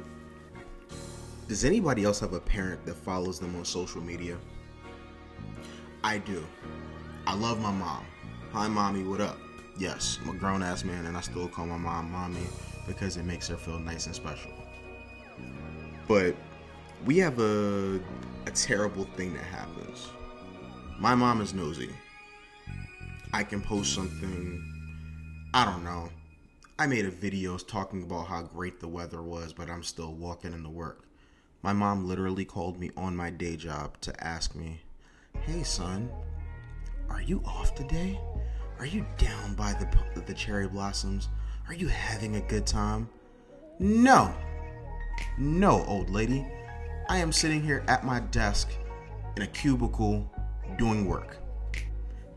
Does 1.47 1.63
anybody 1.63 2.03
else 2.03 2.19
have 2.21 2.33
a 2.33 2.39
parent 2.39 2.85
that 2.85 2.95
follows 2.95 3.39
them 3.39 3.55
on 3.55 3.65
social 3.65 4.01
media? 4.01 4.37
I 6.03 6.17
do. 6.17 6.43
I 7.27 7.35
love 7.35 7.61
my 7.61 7.71
mom. 7.71 8.05
Hi, 8.51 8.67
mommy, 8.67 9.03
what 9.03 9.21
up? 9.21 9.37
Yes, 9.77 10.19
I'm 10.21 10.29
a 10.29 10.33
grown 10.33 10.63
ass 10.63 10.83
man 10.83 11.05
and 11.05 11.15
I 11.15 11.21
still 11.21 11.47
call 11.47 11.65
my 11.65 11.77
mom 11.77 12.11
mommy 12.11 12.47
because 12.87 13.17
it 13.17 13.23
makes 13.23 13.47
her 13.47 13.57
feel 13.57 13.79
nice 13.79 14.07
and 14.07 14.15
special. 14.15 14.51
But 16.07 16.35
we 17.05 17.17
have 17.19 17.39
a, 17.39 17.99
a 18.45 18.51
terrible 18.51 19.05
thing 19.15 19.33
that 19.33 19.43
happens. 19.43 20.09
My 20.97 21.15
mom 21.15 21.41
is 21.41 21.53
nosy. 21.53 21.89
I 23.31 23.43
can 23.43 23.61
post 23.61 23.93
something, 23.93 24.63
I 25.53 25.63
don't 25.65 25.83
know, 25.83 26.09
I 26.79 26.87
made 26.87 27.05
a 27.05 27.11
video 27.11 27.57
talking 27.57 28.03
about 28.03 28.27
how 28.27 28.41
great 28.41 28.79
the 28.79 28.87
weather 28.87 29.21
was, 29.21 29.53
but 29.53 29.69
I'm 29.69 29.83
still 29.83 30.13
walking 30.13 30.53
into 30.53 30.69
work. 30.69 31.03
My 31.61 31.73
mom 31.73 32.07
literally 32.07 32.45
called 32.45 32.79
me 32.79 32.89
on 32.95 33.15
my 33.15 33.29
day 33.29 33.55
job 33.57 33.99
to 34.01 34.23
ask 34.23 34.55
me, 34.55 34.81
"Hey 35.41 35.63
son, 35.63 36.09
are 37.09 37.21
you 37.21 37.41
off 37.45 37.75
today? 37.75 38.19
Are 38.79 38.85
you 38.85 39.05
down 39.17 39.55
by 39.55 39.73
the 39.73 39.87
the 40.21 40.33
cherry 40.33 40.67
blossoms? 40.67 41.27
Are 41.67 41.73
you 41.73 41.89
having 41.89 42.37
a 42.37 42.41
good 42.41 42.65
time?" 42.65 43.09
No. 43.77 44.33
No, 45.37 45.83
old 45.85 46.09
lady. 46.09 46.45
I 47.09 47.17
am 47.17 47.33
sitting 47.33 47.61
here 47.61 47.83
at 47.87 48.05
my 48.05 48.21
desk 48.21 48.69
in 49.35 49.41
a 49.43 49.47
cubicle 49.47 50.31
doing 50.77 51.05
work. 51.05 51.37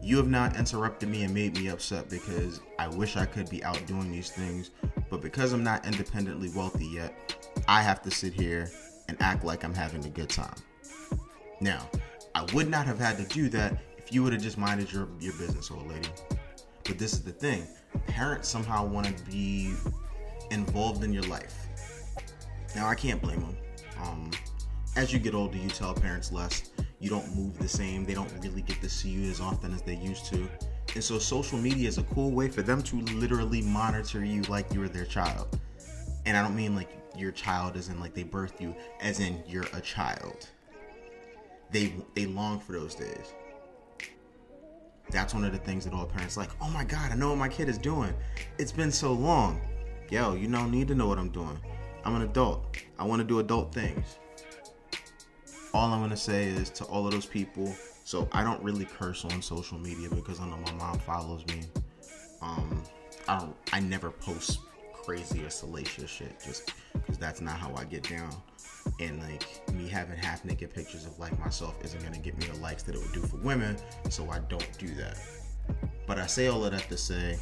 You 0.03 0.17
have 0.17 0.29
not 0.29 0.57
interrupted 0.57 1.09
me 1.09 1.23
and 1.23 1.33
made 1.33 1.57
me 1.57 1.69
upset 1.69 2.11
because 2.11 2.61
I 2.77 2.89
wish 2.89 3.17
I 3.17 3.25
could 3.25 3.49
be 3.49 3.63
out 3.63 3.87
doing 3.87 4.11
these 4.11 4.31
things, 4.31 4.71
but 5.11 5.21
because 5.21 5.53
I'm 5.53 5.63
not 5.63 5.87
independently 5.87 6.49
wealthy 6.49 6.87
yet, 6.87 7.37
I 7.69 7.83
have 7.83 8.03
to 8.03 8.11
sit 8.11 8.33
here 8.33 8.69
and 9.09 9.17
act 9.21 9.45
like 9.45 9.63
I'm 9.63 9.75
having 9.75 10.05
a 10.05 10.11
good 10.11 10.29
time. 10.29 10.57
Now, 11.61 11.89
I 12.35 12.43
would 12.53 12.69
not 12.69 12.87
have 12.87 12.99
had 12.99 13.17
to 13.19 13.25
do 13.25 13.49
that 13.51 13.79
if 14.05 14.13
you 14.13 14.23
would 14.23 14.33
have 14.33 14.43
just 14.43 14.59
minded 14.59 14.93
your, 14.93 15.09
your 15.21 15.33
business, 15.35 15.71
old 15.71 15.89
lady. 15.89 16.09
But 16.85 16.99
this 16.99 17.13
is 17.13 17.23
the 17.23 17.33
thing 17.33 17.67
parents 18.07 18.49
somehow 18.49 18.87
want 18.87 19.07
to 19.07 19.25
be 19.25 19.75
involved 20.51 21.05
in 21.05 21.13
your 21.13 21.23
life. 21.25 21.67
Now, 22.75 22.89
I 22.89 22.95
can't 22.95 23.21
blame 23.21 23.41
them. 23.41 23.57
Um, 24.03 24.31
as 24.97 25.13
you 25.13 25.19
get 25.19 25.35
older, 25.35 25.57
you 25.57 25.69
tell 25.69 25.95
parents 25.95 26.33
less. 26.33 26.71
You 27.01 27.11
don't 27.11 27.35
move 27.37 27.59
the 27.59 27.69
same. 27.69 28.05
They 28.05 28.15
don't 28.15 28.33
really 28.41 28.63
get 28.63 28.81
to 28.81 28.89
see 28.89 29.11
you 29.11 29.31
as 29.31 29.41
often 29.41 29.75
as 29.75 29.83
they 29.83 29.97
used 29.97 30.27
to. 30.27 30.49
And 30.95 31.03
so, 31.03 31.19
social 31.19 31.59
media 31.59 31.89
is 31.89 31.99
a 31.99 32.03
cool 32.05 32.31
way 32.31 32.49
for 32.49 32.63
them 32.63 32.83
to 32.83 33.01
literally 33.01 33.63
monitor 33.63 34.25
you 34.25 34.43
like 34.43 34.73
you're 34.75 34.89
their 34.89 35.05
child. 35.05 35.59
And 36.27 36.37
I 36.37 36.43
don't 36.43 36.55
mean 36.55 36.75
like 36.77 36.91
your 37.17 37.33
child 37.33 37.77
as 37.77 37.89
in 37.89 37.99
like 37.99 38.15
they 38.15 38.25
birthed 38.25 38.61
you, 38.61 38.75
as 39.01 39.21
in 39.21 39.43
you're 39.47 39.67
a 39.73 39.81
child. 39.81 40.49
They 41.71 41.95
they 42.15 42.27
long 42.27 42.61
for 42.61 42.73
those 42.73 42.95
days. 42.95 43.35
That's 45.13 45.35
one 45.35 45.45
of 45.45 45.53
the 45.53 45.59
things 45.59 45.85
that 45.85 45.93
all 45.93 46.07
parents 46.07 46.39
like. 46.39 46.49
Oh 46.61 46.71
my 46.71 46.85
God, 46.85 47.13
I 47.13 47.15
know 47.15 47.29
what 47.29 47.39
my 47.39 47.49
kid 47.49 47.69
is 47.69 47.77
doing. 47.77 48.15
It's 48.59 48.73
been 48.73 48.91
so 48.91 49.13
long. 49.13 49.61
Yo, 50.11 50.35
you 50.35 50.49
don't 50.49 50.71
need 50.71 50.89
to 50.89 50.95
know 50.95 51.07
what 51.07 51.19
I'm 51.19 51.29
doing. 51.29 51.59
I'm 52.05 52.17
an 52.17 52.23
adult. 52.23 52.77
I 52.99 53.05
want 53.05 53.21
to 53.21 53.29
do 53.29 53.39
adult 53.39 53.73
things. 53.75 54.19
All 55.75 55.93
I'm 55.93 56.01
gonna 56.01 56.17
say 56.17 56.45
is 56.45 56.71
to 56.71 56.85
all 56.85 57.07
of 57.07 57.13
those 57.13 57.27
people. 57.27 57.75
So 58.05 58.29
I 58.33 58.43
don't 58.43 58.63
really 58.63 58.85
curse 58.85 59.25
on 59.25 59.41
social 59.43 59.79
media 59.79 60.09
because 60.11 60.41
I 60.41 60.47
know 60.47 60.59
my 60.67 60.73
mom 60.73 60.99
follows 60.99 61.47
me. 61.47 61.63
Um, 62.41 62.83
I 63.29 63.39
don't. 63.39 63.57
I 63.73 63.81
never 63.81 64.11
post 64.11 64.61
crazy 64.93 65.45
or 65.45 65.51
salacious 65.51 66.11
shit 66.11 66.41
just 66.43 66.73
because 66.95 67.19
that's 67.19 67.41
not 67.41 67.59
how 67.59 67.75
I 67.77 67.85
get 67.85 68.09
down. 68.09 68.35
And 69.01 69.21
like 69.21 69.45
me 69.73 69.89
having 69.89 70.17
half 70.17 70.45
naked 70.45 70.73
pictures 70.73 71.07
of 71.07 71.19
like 71.19 71.39
myself 71.41 71.75
isn't 71.85 72.03
gonna 72.03 72.19
get 72.19 72.39
me 72.39 72.47
the 72.47 72.59
likes 72.59 72.83
that 72.85 72.95
it 72.95 73.01
would 73.01 73.13
do 73.13 73.23
for 73.23 73.37
women, 73.39 73.77
so 74.11 74.31
I 74.31 74.39
don't 74.41 74.79
do 74.79 74.89
that. 74.95 75.19
But 76.07 76.19
I 76.19 76.27
say 76.27 76.49
all 76.49 76.65
of 76.65 76.73
that 76.73 76.89
to 76.89 76.97
say 76.97 77.39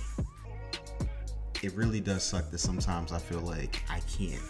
it 1.62 1.74
really 1.74 2.00
does 2.00 2.22
suck 2.22 2.50
that 2.50 2.58
sometimes 2.58 3.12
I 3.12 3.18
feel 3.18 3.40
like 3.40 3.82
I 3.90 4.00
can't 4.00 4.40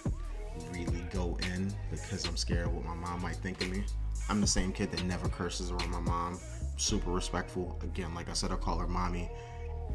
really 0.72 1.04
go 1.12 1.38
in 1.54 1.72
because 1.90 2.26
I'm 2.26 2.36
scared 2.36 2.66
of 2.66 2.74
what 2.74 2.84
my 2.84 2.94
mom 2.94 3.22
might 3.22 3.36
think 3.36 3.60
of 3.62 3.70
me. 3.70 3.84
I'm 4.28 4.40
the 4.40 4.46
same 4.46 4.72
kid 4.72 4.92
that 4.92 5.02
never 5.04 5.28
curses 5.28 5.70
around 5.72 5.90
my 5.90 6.00
mom. 6.00 6.38
Super 6.76 7.10
respectful. 7.10 7.78
Again, 7.82 8.14
like 8.14 8.28
I 8.28 8.32
said, 8.32 8.52
I 8.52 8.56
call 8.56 8.78
her 8.78 8.86
mommy. 8.86 9.28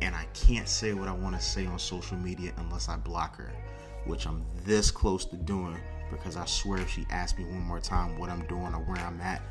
And 0.01 0.13
I 0.13 0.25
can't 0.33 0.67
say 0.67 0.93
what 0.93 1.07
I 1.07 1.13
want 1.13 1.35
to 1.35 1.41
say 1.41 1.65
on 1.65 1.79
social 1.79 2.17
media 2.17 2.51
unless 2.57 2.89
I 2.89 2.97
block 2.97 3.37
her, 3.37 3.53
which 4.05 4.27
I'm 4.27 4.45
this 4.65 4.91
close 4.91 5.23
to 5.25 5.37
doing 5.37 5.77
because 6.11 6.37
I 6.37 6.45
swear 6.45 6.79
if 6.79 6.89
she 6.89 7.05
asks 7.09 7.37
me 7.37 7.45
one 7.45 7.61
more 7.61 7.79
time 7.79 8.17
what 8.17 8.29
I'm 8.29 8.45
doing 8.47 8.73
or 8.73 8.81
where 8.81 8.97
I'm 8.97 9.19
at, 9.21 9.41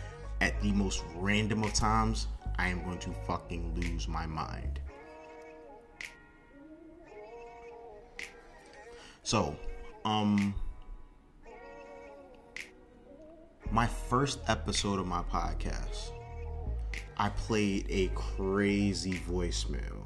at 0.40 0.60
the 0.60 0.72
most 0.72 1.02
random 1.16 1.62
of 1.62 1.72
times, 1.72 2.28
I 2.58 2.68
am 2.68 2.82
going 2.84 2.98
to 2.98 3.10
fucking 3.26 3.74
lose 3.74 4.08
my 4.08 4.26
mind. 4.26 4.80
So, 9.22 9.56
um, 10.04 10.54
my 13.70 13.86
first 13.86 14.40
episode 14.48 14.98
of 14.98 15.06
my 15.06 15.22
podcast, 15.22 16.10
I 17.16 17.30
played 17.30 17.86
a 17.88 18.08
crazy 18.14 19.14
voicemail. 19.28 20.04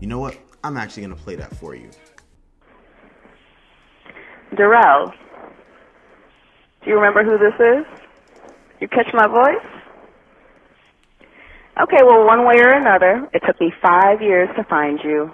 You 0.00 0.06
know 0.06 0.18
what? 0.18 0.38
I'm 0.64 0.76
actually 0.76 1.02
going 1.02 1.16
to 1.16 1.22
play 1.22 1.36
that 1.36 1.54
for 1.56 1.74
you. 1.74 1.90
Darrell, 4.56 5.12
do 6.84 6.90
you 6.90 6.96
remember 6.96 7.22
who 7.24 7.38
this 7.38 7.54
is? 7.54 7.86
You 8.80 8.88
catch 8.88 9.06
my 9.14 9.26
voice? 9.26 9.82
Okay, 11.80 12.02
well, 12.04 12.26
one 12.26 12.44
way 12.44 12.60
or 12.60 12.68
another, 12.68 13.28
it 13.32 13.42
took 13.46 13.58
me 13.60 13.72
five 13.80 14.20
years 14.20 14.48
to 14.56 14.64
find 14.64 14.98
you. 15.02 15.30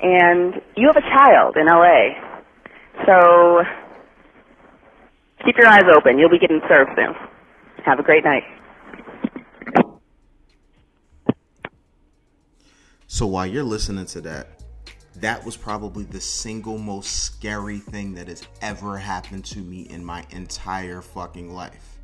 And 0.00 0.54
you 0.76 0.90
have 0.92 0.96
a 0.96 1.06
child 1.14 1.56
in 1.56 1.66
LA. 1.66 2.16
So 3.06 3.62
keep 5.44 5.56
your 5.58 5.68
eyes 5.68 5.84
open. 5.94 6.18
You'll 6.18 6.30
be 6.30 6.38
getting 6.38 6.60
served 6.68 6.90
soon. 6.96 7.14
Have 7.84 7.98
a 7.98 8.02
great 8.02 8.24
night. 8.24 8.42
So 13.06 13.26
while 13.26 13.46
you're 13.46 13.64
listening 13.64 14.06
to 14.06 14.20
that, 14.22 14.59
that 15.16 15.44
was 15.44 15.56
probably 15.56 16.04
the 16.04 16.20
single 16.20 16.78
most 16.78 17.24
scary 17.24 17.78
thing 17.78 18.14
that 18.14 18.28
has 18.28 18.46
ever 18.62 18.96
happened 18.96 19.44
to 19.46 19.58
me 19.58 19.82
in 19.82 20.04
my 20.04 20.24
entire 20.30 21.02
fucking 21.02 21.52
life. 21.52 21.98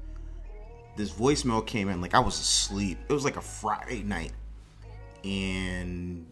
This 0.96 1.12
voicemail 1.12 1.64
came 1.64 1.88
in 1.88 2.00
like 2.00 2.14
I 2.14 2.18
was 2.18 2.38
asleep. 2.40 2.98
It 3.08 3.12
was 3.12 3.24
like 3.24 3.36
a 3.36 3.42
Friday 3.42 4.02
night. 4.02 4.32
And 5.24 6.26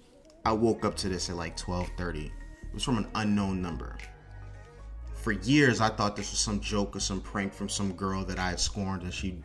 I 0.44 0.52
woke 0.52 0.84
up 0.84 0.96
to 0.96 1.08
this 1.08 1.30
at 1.30 1.36
like 1.36 1.56
12:30. 1.56 2.26
It 2.26 2.32
was 2.72 2.82
from 2.82 2.98
an 2.98 3.08
unknown 3.14 3.62
number. 3.62 3.96
For 5.14 5.32
years 5.32 5.80
I 5.80 5.90
thought 5.90 6.16
this 6.16 6.30
was 6.32 6.40
some 6.40 6.60
joke 6.60 6.96
or 6.96 7.00
some 7.00 7.20
prank 7.20 7.52
from 7.52 7.68
some 7.68 7.92
girl 7.92 8.24
that 8.24 8.38
I 8.38 8.50
had 8.50 8.60
scorned 8.60 9.02
and 9.02 9.14
she, 9.14 9.42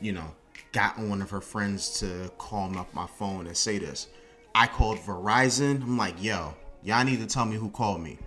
you 0.00 0.12
know, 0.12 0.34
got 0.72 0.98
one 0.98 1.22
of 1.22 1.30
her 1.30 1.40
friends 1.40 2.00
to 2.00 2.30
call 2.36 2.68
me 2.68 2.78
up 2.78 2.92
my 2.94 3.06
phone 3.06 3.46
and 3.46 3.56
say 3.56 3.78
this. 3.78 4.08
I 4.54 4.66
called 4.66 4.98
Verizon. 4.98 5.82
I'm 5.82 5.96
like, 5.96 6.22
yo, 6.22 6.54
y'all 6.84 7.04
need 7.04 7.20
to 7.20 7.26
tell 7.26 7.44
me 7.44 7.56
who 7.56 7.70
called 7.70 8.00
me. 8.00 8.18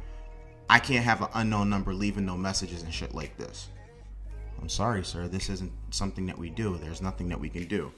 I 0.69 0.79
can't 0.79 1.05
have 1.05 1.21
an 1.21 1.29
unknown 1.35 1.69
number 1.69 1.93
leaving 1.93 2.25
no 2.25 2.35
messages 2.35 2.83
and 2.83 2.93
shit 2.93 3.13
like 3.13 3.37
this. 3.37 3.69
I'm 4.59 4.69
sorry, 4.69 5.03
sir. 5.03 5.27
This 5.27 5.49
isn't 5.49 5.71
something 5.91 6.25
that 6.25 6.37
we 6.37 6.49
do. 6.49 6.77
There's 6.77 7.01
nothing 7.01 7.29
that 7.29 7.39
we 7.39 7.47
can 7.47 7.65
do. 7.67 7.91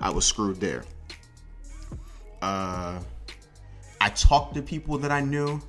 I 0.00 0.10
was 0.10 0.24
screwed 0.24 0.60
there. 0.60 0.84
Uh, 2.40 3.00
I 4.00 4.08
talked 4.10 4.54
to 4.54 4.62
people 4.62 4.96
that 4.98 5.10
I 5.10 5.20
knew. 5.20 5.60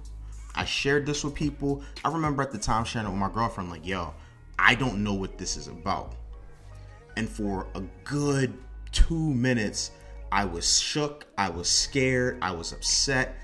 I 0.55 0.63
shared 0.63 1.05
this 1.05 1.23
with 1.23 1.33
people. 1.33 1.83
I 2.05 2.09
remember 2.09 2.43
at 2.43 2.51
the 2.51 2.57
time 2.57 2.85
sharing 2.85 3.07
it 3.07 3.09
with 3.09 3.19
my 3.19 3.29
girlfriend, 3.29 3.69
like, 3.69 3.85
yo, 3.85 4.13
I 4.57 4.75
don't 4.75 5.03
know 5.03 5.13
what 5.13 5.37
this 5.37 5.57
is 5.57 5.67
about. 5.67 6.13
And 7.17 7.27
for 7.27 7.67
a 7.75 7.81
good 8.03 8.53
two 8.91 9.33
minutes, 9.33 9.91
I 10.31 10.45
was 10.45 10.79
shook, 10.79 11.25
I 11.37 11.49
was 11.49 11.67
scared, 11.67 12.37
I 12.41 12.51
was 12.51 12.71
upset, 12.71 13.35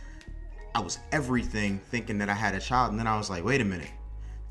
I 0.78 0.80
was 0.80 1.00
everything 1.12 1.80
thinking 1.90 2.20
that 2.20 2.30
I 2.30 2.36
had 2.36 2.54
a 2.54 2.60
child. 2.60 2.92
And 2.92 3.00
then 3.00 3.08
I 3.08 3.18
was 3.18 3.32
like, 3.32 3.44
wait 3.44 3.62
a 3.62 3.66
minute. 3.66 3.90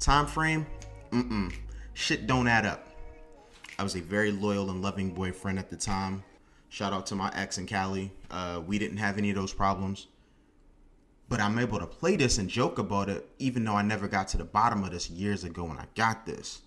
Time 0.01 0.27
frame? 0.27 0.67
Mm-mm. 1.13 1.55
Shit 1.95 2.27
don't 2.27 2.49
add 2.49 2.67
up. 2.67 2.89
I 3.79 3.85
was 3.85 3.95
a 3.95 4.01
very 4.01 4.33
loyal 4.33 4.71
and 4.71 4.83
loving 4.83 5.15
boyfriend 5.15 5.57
at 5.57 5.71
the 5.71 5.77
time. 5.77 6.25
Shout 6.69 6.93
out 6.93 7.07
to 7.07 7.15
my 7.15 7.31
ex 7.37 7.59
and 7.59 7.69
Cali. 7.69 8.11
Uh, 8.29 8.61
we 8.67 8.77
didn't 8.77 8.97
have 8.97 9.19
any 9.19 9.31
of 9.31 9.37
those 9.37 9.53
problems. 9.53 10.09
But 11.29 11.39
I'm 11.39 11.61
able 11.61 11.79
to 11.79 11.87
play 11.87 12.17
this 12.17 12.39
and 12.39 12.51
joke 12.51 12.81
about 12.81 13.09
it, 13.09 13.31
even 13.39 13.63
though 13.63 13.77
I 13.77 13.83
never 13.83 14.09
got 14.09 14.27
to 14.29 14.37
the 14.37 14.45
bottom 14.45 14.83
of 14.83 14.91
this 14.91 15.09
years 15.09 15.45
ago 15.45 15.63
when 15.63 15.79
I 15.79 15.85
got 15.95 16.27
this. 16.27 16.63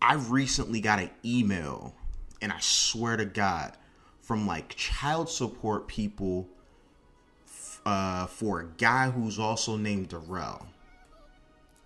I 0.00 0.14
recently 0.14 0.80
got 0.80 0.98
an 0.98 1.10
email, 1.24 1.94
and 2.40 2.50
I 2.50 2.58
swear 2.58 3.16
to 3.16 3.26
God, 3.26 3.76
from 4.22 4.44
like 4.44 4.74
child 4.74 5.28
support 5.28 5.86
people 5.86 6.48
uh, 7.84 8.26
for 8.26 8.60
a 8.60 8.66
guy 8.78 9.10
who's 9.10 9.38
also 9.38 9.76
named 9.76 10.08
Darrell. 10.08 10.66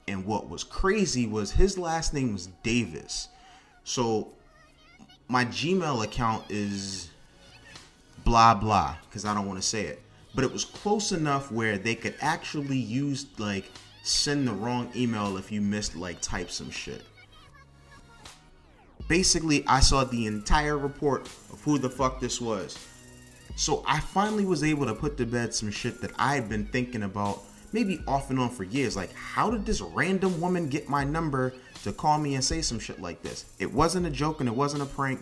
And 0.08 0.24
what 0.24 0.48
was 0.48 0.62
crazy 0.62 1.26
was 1.26 1.52
his 1.52 1.76
last 1.76 2.14
name 2.14 2.32
was 2.32 2.48
Davis. 2.62 3.28
So 3.84 4.28
my 5.28 5.44
Gmail 5.44 6.04
account 6.04 6.44
is 6.48 7.10
blah 8.24 8.54
blah 8.54 8.96
because 9.08 9.24
I 9.24 9.34
don't 9.34 9.46
want 9.46 9.60
to 9.60 9.66
say 9.66 9.82
it. 9.82 10.02
But 10.34 10.44
it 10.44 10.52
was 10.52 10.64
close 10.64 11.12
enough 11.12 11.50
where 11.50 11.78
they 11.78 11.94
could 11.94 12.14
actually 12.20 12.76
use 12.76 13.26
like 13.38 13.70
send 14.02 14.46
the 14.46 14.52
wrong 14.52 14.90
email 14.94 15.36
if 15.36 15.50
you 15.50 15.60
missed 15.60 15.96
like 15.96 16.20
type 16.20 16.50
some 16.50 16.70
shit. 16.70 17.02
Basically, 19.08 19.64
I 19.66 19.80
saw 19.80 20.04
the 20.04 20.26
entire 20.26 20.76
report 20.76 21.22
of 21.22 21.60
who 21.64 21.78
the 21.78 21.88
fuck 21.90 22.20
this 22.20 22.40
was. 22.40 22.76
So 23.56 23.82
I 23.86 24.00
finally 24.00 24.44
was 24.44 24.62
able 24.62 24.84
to 24.84 24.94
put 24.94 25.16
to 25.16 25.26
bed 25.26 25.54
some 25.54 25.70
shit 25.70 26.02
that 26.02 26.12
I 26.18 26.34
had 26.34 26.48
been 26.48 26.66
thinking 26.66 27.02
about 27.02 27.42
maybe 27.72 28.00
off 28.06 28.28
and 28.28 28.38
on 28.38 28.50
for 28.50 28.64
years. 28.64 28.96
Like, 28.96 29.12
how 29.14 29.50
did 29.50 29.64
this 29.64 29.80
random 29.80 30.38
woman 30.40 30.68
get 30.68 30.90
my 30.90 31.04
number 31.04 31.54
to 31.82 31.92
call 31.92 32.18
me 32.18 32.34
and 32.34 32.44
say 32.44 32.60
some 32.60 32.78
shit 32.78 33.00
like 33.00 33.22
this? 33.22 33.46
It 33.58 33.72
wasn't 33.72 34.06
a 34.06 34.10
joke 34.10 34.40
and 34.40 34.48
it 34.48 34.54
wasn't 34.54 34.82
a 34.82 34.86
prank. 34.86 35.20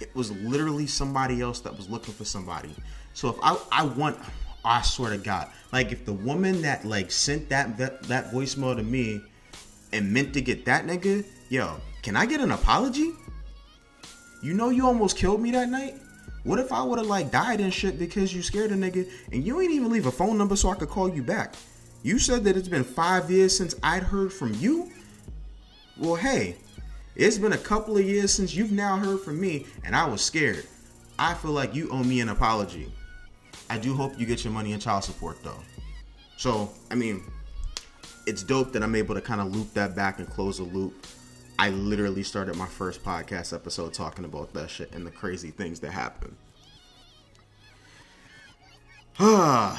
It 0.00 0.14
was 0.16 0.32
literally 0.32 0.86
somebody 0.86 1.42
else 1.42 1.60
that 1.60 1.76
was 1.76 1.90
looking 1.90 2.14
for 2.14 2.24
somebody. 2.24 2.74
So 3.12 3.28
if 3.28 3.36
I 3.42 3.56
I 3.70 3.84
want 3.84 4.18
I 4.64 4.80
swear 4.80 5.10
to 5.10 5.18
God, 5.18 5.48
like 5.70 5.92
if 5.92 6.06
the 6.06 6.12
woman 6.12 6.62
that 6.62 6.86
like 6.86 7.10
sent 7.10 7.50
that 7.50 7.76
that, 7.76 8.02
that 8.04 8.32
voicemail 8.32 8.74
to 8.76 8.82
me 8.82 9.20
and 9.92 10.10
meant 10.10 10.32
to 10.34 10.40
get 10.40 10.64
that 10.64 10.86
nigga, 10.86 11.24
yo, 11.50 11.76
can 12.02 12.16
I 12.16 12.24
get 12.24 12.40
an 12.40 12.50
apology? 12.50 13.12
You 14.42 14.54
know 14.54 14.70
you 14.70 14.86
almost 14.86 15.18
killed 15.18 15.40
me 15.40 15.50
that 15.52 15.68
night. 15.68 15.94
What 16.44 16.58
if 16.58 16.72
I 16.72 16.82
would 16.82 16.98
have 16.98 17.08
like 17.08 17.30
died 17.30 17.60
and 17.60 17.72
shit 17.72 17.98
because 17.98 18.34
you 18.34 18.42
scared 18.42 18.70
a 18.70 18.74
nigga 18.74 19.10
and 19.32 19.44
you 19.44 19.60
ain't 19.60 19.72
even 19.72 19.90
leave 19.90 20.06
a 20.06 20.12
phone 20.12 20.36
number 20.36 20.56
so 20.56 20.68
I 20.68 20.74
could 20.74 20.90
call 20.90 21.08
you 21.08 21.22
back? 21.22 21.54
You 22.02 22.18
said 22.18 22.44
that 22.44 22.56
it's 22.56 22.68
been 22.68 22.84
five 22.84 23.30
years 23.30 23.56
since 23.56 23.74
I'd 23.82 24.02
heard 24.02 24.30
from 24.30 24.52
you. 24.54 24.90
Well, 25.96 26.16
hey, 26.16 26.56
it's 27.16 27.38
been 27.38 27.54
a 27.54 27.58
couple 27.58 27.96
of 27.96 28.04
years 28.04 28.30
since 28.30 28.54
you've 28.54 28.72
now 28.72 28.98
heard 28.98 29.20
from 29.20 29.40
me, 29.40 29.66
and 29.84 29.96
I 29.96 30.04
was 30.06 30.20
scared. 30.20 30.66
I 31.18 31.32
feel 31.32 31.52
like 31.52 31.74
you 31.74 31.88
owe 31.90 32.04
me 32.04 32.20
an 32.20 32.28
apology. 32.28 32.92
I 33.70 33.78
do 33.78 33.94
hope 33.94 34.18
you 34.20 34.26
get 34.26 34.44
your 34.44 34.52
money 34.52 34.72
in 34.72 34.80
child 34.80 35.04
support 35.04 35.42
though. 35.42 35.60
So, 36.36 36.70
I 36.90 36.94
mean, 36.94 37.22
it's 38.26 38.42
dope 38.42 38.72
that 38.72 38.82
I'm 38.82 38.94
able 38.94 39.14
to 39.14 39.20
kind 39.22 39.40
of 39.40 39.54
loop 39.54 39.72
that 39.74 39.96
back 39.96 40.18
and 40.18 40.28
close 40.28 40.58
the 40.58 40.64
loop. 40.64 41.06
I 41.58 41.70
literally 41.70 42.24
started 42.24 42.56
my 42.56 42.66
first 42.66 43.04
podcast 43.04 43.54
episode 43.54 43.94
talking 43.94 44.24
about 44.24 44.52
that 44.54 44.70
shit 44.70 44.92
and 44.92 45.06
the 45.06 45.10
crazy 45.10 45.50
things 45.50 45.78
that 45.80 45.92
happen. 45.92 46.36
now 49.20 49.76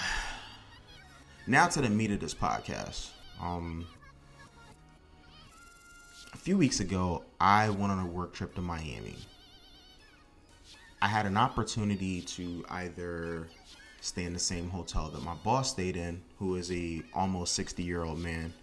to 1.47 1.81
the 1.81 1.89
meat 1.89 2.11
of 2.11 2.21
this 2.21 2.33
podcast. 2.33 3.09
Um, 3.41 3.85
a 6.33 6.37
few 6.37 6.57
weeks 6.57 6.79
ago, 6.79 7.23
I 7.41 7.69
went 7.69 7.91
on 7.91 7.99
a 7.99 8.05
work 8.05 8.33
trip 8.33 8.55
to 8.55 8.61
Miami. 8.61 9.17
I 11.01 11.07
had 11.07 11.25
an 11.25 11.35
opportunity 11.35 12.21
to 12.21 12.65
either 12.69 13.47
stay 13.99 14.23
in 14.23 14.31
the 14.31 14.39
same 14.39 14.69
hotel 14.69 15.09
that 15.09 15.23
my 15.23 15.35
boss 15.43 15.71
stayed 15.71 15.97
in, 15.97 16.21
who 16.39 16.55
is 16.55 16.71
a 16.71 17.03
almost 17.13 17.53
60 17.55 17.83
year 17.83 18.03
old 18.03 18.19
man, 18.19 18.53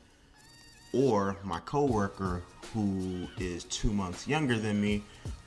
or 0.93 1.37
my 1.45 1.61
coworker 1.61 2.43
who 2.75 3.27
is 3.39 3.65
two 3.65 3.93
months 3.93 4.27
younger 4.27 4.59
than 4.59 4.81
me. 4.81 5.03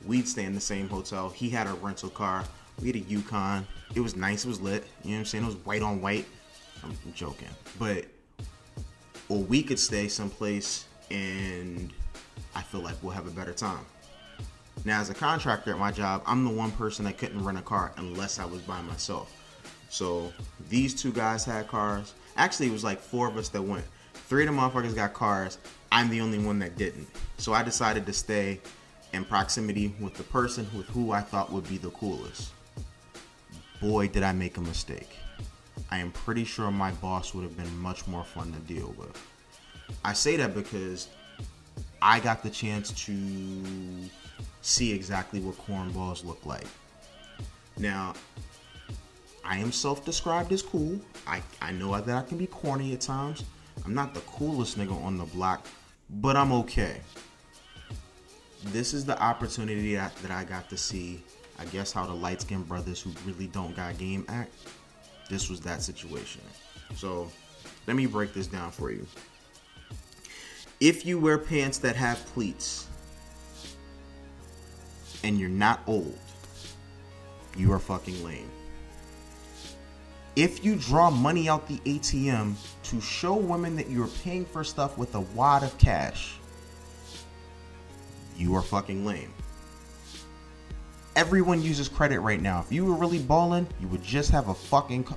We'd 0.06 0.28
stay 0.28 0.46
in 0.46 0.54
the 0.54 0.62
same 0.62 0.88
hotel. 0.88 1.30
He 1.30 1.50
had 1.50 1.68
a 1.68 1.74
rental 1.74 2.10
car. 2.10 2.44
We 2.82 2.88
had 2.88 2.96
a 2.96 3.00
Yukon. 3.00 3.66
It 3.96 4.02
was 4.02 4.16
nice. 4.16 4.46
It 4.46 4.48
was 4.48 4.62
lit. 4.62 4.84
You 5.04 5.12
know 5.12 5.16
what 5.16 5.20
I'm 5.20 5.26
saying? 5.26 5.44
It 5.44 5.48
was 5.48 5.56
white 5.58 5.82
on 5.82 6.02
white. 6.02 6.26
I'm 6.84 6.96
joking, 7.16 7.48
but 7.80 8.06
or 9.30 9.40
we 9.40 9.64
could 9.64 9.80
stay 9.80 10.08
someplace 10.08 10.86
and 11.10 11.92
I 12.56 12.62
feel 12.62 12.82
like 12.82 12.96
we'll 13.02 13.14
have 13.14 13.28
a 13.28 13.32
better 13.32 13.54
time. 13.54 13.86
Now, 14.84 15.00
as 15.00 15.10
a 15.10 15.14
contractor 15.16 15.72
at 15.72 15.80
my 15.80 15.92
job, 15.92 16.22
I'm 16.26 16.44
the 16.44 16.52
one 16.52 16.72
person 16.72 17.06
that 17.06 17.18
couldn't 17.18 17.44
rent 17.44 17.58
a 17.58 17.62
car 17.62 17.92
unless 17.98 18.40
I 18.40 18.46
was 18.46 18.62
by 18.62 18.82
myself. 18.82 19.32
So 19.90 20.32
these 20.70 20.94
two 20.94 21.12
guys 21.12 21.46
had 21.46 21.68
cars. 21.68 22.14
Actually, 22.38 22.68
it 22.68 22.74
was 22.74 22.84
like 22.84 23.00
four 23.00 23.28
of 23.28 23.38
us 23.38 23.50
that 23.50 23.62
went. 23.62 23.86
Three 24.28 24.46
of 24.46 24.54
the 24.54 24.60
motherfuckers 24.60 24.96
got 24.96 25.14
cars. 25.14 25.60
I'm 25.92 26.10
the 26.10 26.22
only 26.22 26.40
one 26.40 26.60
that 26.60 26.78
didn't. 26.78 27.08
So 27.38 27.54
I 27.54 27.62
decided 27.62 28.06
to 28.08 28.14
stay 28.14 28.60
in 29.14 29.24
proximity 29.24 29.94
with 30.00 30.16
the 30.16 30.24
person 30.24 30.68
with 30.76 30.88
who 30.88 31.12
I 31.12 31.22
thought 31.22 31.52
would 31.52 31.68
be 31.70 31.78
the 31.78 31.92
coolest. 31.92 32.52
Boy, 33.80 34.08
did 34.08 34.24
I 34.24 34.32
make 34.32 34.58
a 34.58 34.62
mistake. 34.62 35.18
I 35.92 36.00
am 36.00 36.12
pretty 36.12 36.44
sure 36.44 36.72
my 36.72 36.92
boss 36.94 37.34
would 37.34 37.44
have 37.44 37.56
been 37.56 37.78
much 37.78 38.08
more 38.08 38.24
fun 38.24 38.52
to 38.54 38.60
deal 38.74 38.96
with. 38.98 39.22
I 40.04 40.14
say 40.14 40.36
that 40.38 40.56
because 40.56 41.10
I 42.02 42.20
got 42.20 42.42
the 42.42 42.50
chance 42.50 42.92
to 43.06 43.14
see 44.62 44.92
exactly 44.92 45.40
what 45.40 45.56
cornballs 45.68 46.26
look 46.26 46.44
like. 46.46 46.66
Now, 47.78 48.14
I 49.44 49.60
am 49.60 49.72
self-described 49.72 50.52
as 50.52 50.64
cool. 50.64 51.00
I, 51.28 51.44
I 51.62 51.72
know 51.72 52.00
that 52.00 52.16
I 52.18 52.28
can 52.28 52.40
be 52.40 52.48
corny 52.48 52.94
at 52.94 53.02
times. 53.02 53.44
I'm 53.86 53.94
not 53.94 54.16
the 54.16 54.22
coolest 54.22 54.80
nigga 54.80 55.00
on 55.04 55.18
the 55.18 55.26
block, 55.26 55.68
but 56.10 56.36
I'm 56.36 56.52
okay. 56.52 57.02
This 58.66 58.94
is 58.94 59.06
the 59.06 59.22
opportunity 59.22 59.94
that, 59.96 60.16
that 60.18 60.32
I 60.32 60.44
got 60.44 60.70
to 60.70 60.78
see, 60.78 61.24
I 61.60 61.66
guess, 61.66 61.92
how 61.92 62.08
the 62.08 62.14
light 62.14 62.42
skinned 62.42 62.68
brothers 62.68 63.00
who 63.00 63.12
really 63.26 63.46
don't 63.48 63.76
got 63.76 63.98
game 64.00 64.26
act. 64.28 64.52
This 65.30 65.50
was 65.50 65.60
that 65.62 65.84
situation. 65.84 66.42
So 66.96 67.30
let 67.86 67.96
me 67.96 68.08
break 68.08 68.34
this 68.34 68.48
down 68.48 68.72
for 68.72 68.92
you. 68.92 69.06
If 70.80 71.06
you 71.06 71.20
wear 71.20 71.38
pants 71.38 71.78
that 71.80 71.96
have 71.96 72.18
pleats 72.28 72.88
and 75.24 75.40
you're 75.40 75.48
not 75.48 75.82
old, 75.86 76.18
you 77.56 77.72
are 77.72 77.80
fucking 77.80 78.24
lame. 78.24 78.50
If 80.36 80.66
you 80.66 80.76
draw 80.76 81.10
money 81.10 81.48
out 81.48 81.66
the 81.66 81.78
ATM 81.86 82.56
to 82.84 83.00
show 83.00 83.36
women 83.36 83.78
that 83.78 83.90
you're 83.90 84.08
paying 84.08 84.44
for 84.44 84.66
stuff 84.66 84.98
with 84.98 85.16
a 85.16 85.22
wad 85.22 85.64
of 85.64 85.78
cash, 85.78 86.36
you 88.36 88.54
are 88.56 88.62
fucking 88.62 89.06
lame. 89.06 89.34
Everyone 91.16 91.62
uses 91.62 91.88
credit 91.88 92.20
right 92.20 92.42
now. 92.42 92.60
If 92.60 92.70
you 92.70 92.84
were 92.84 92.96
really 92.96 93.20
balling, 93.20 93.66
you 93.80 93.88
would 93.88 94.04
just 94.04 94.30
have 94.32 94.50
a 94.50 94.54
fucking 94.54 95.08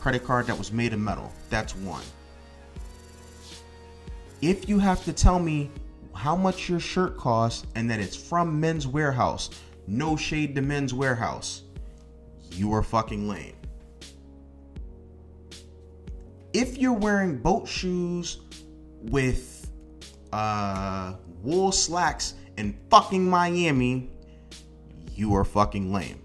credit 0.00 0.24
card 0.24 0.46
that 0.46 0.56
was 0.56 0.72
made 0.72 0.94
of 0.94 1.00
metal. 1.00 1.30
That's 1.50 1.76
one. 1.76 2.04
If 4.40 4.70
you 4.70 4.78
have 4.78 5.04
to 5.04 5.12
tell 5.12 5.38
me 5.38 5.70
how 6.14 6.34
much 6.34 6.70
your 6.70 6.80
shirt 6.80 7.18
costs 7.18 7.66
and 7.74 7.90
that 7.90 8.00
it's 8.00 8.16
from 8.16 8.58
Men's 8.58 8.86
Wearhouse, 8.86 9.50
no 9.86 10.16
shade 10.16 10.54
to 10.54 10.62
Men's 10.62 10.94
Wearhouse, 10.94 11.60
you 12.52 12.72
are 12.72 12.82
fucking 12.82 13.28
lame 13.28 13.52
if 16.52 16.78
you're 16.78 16.92
wearing 16.92 17.38
boat 17.38 17.66
shoes 17.66 18.40
with 19.02 19.70
uh, 20.32 21.14
wool 21.42 21.72
slacks 21.72 22.34
in 22.56 22.78
fucking 22.90 23.28
Miami, 23.28 24.10
you 25.14 25.34
are 25.34 25.44
fucking 25.44 25.92
lame. 25.92 26.20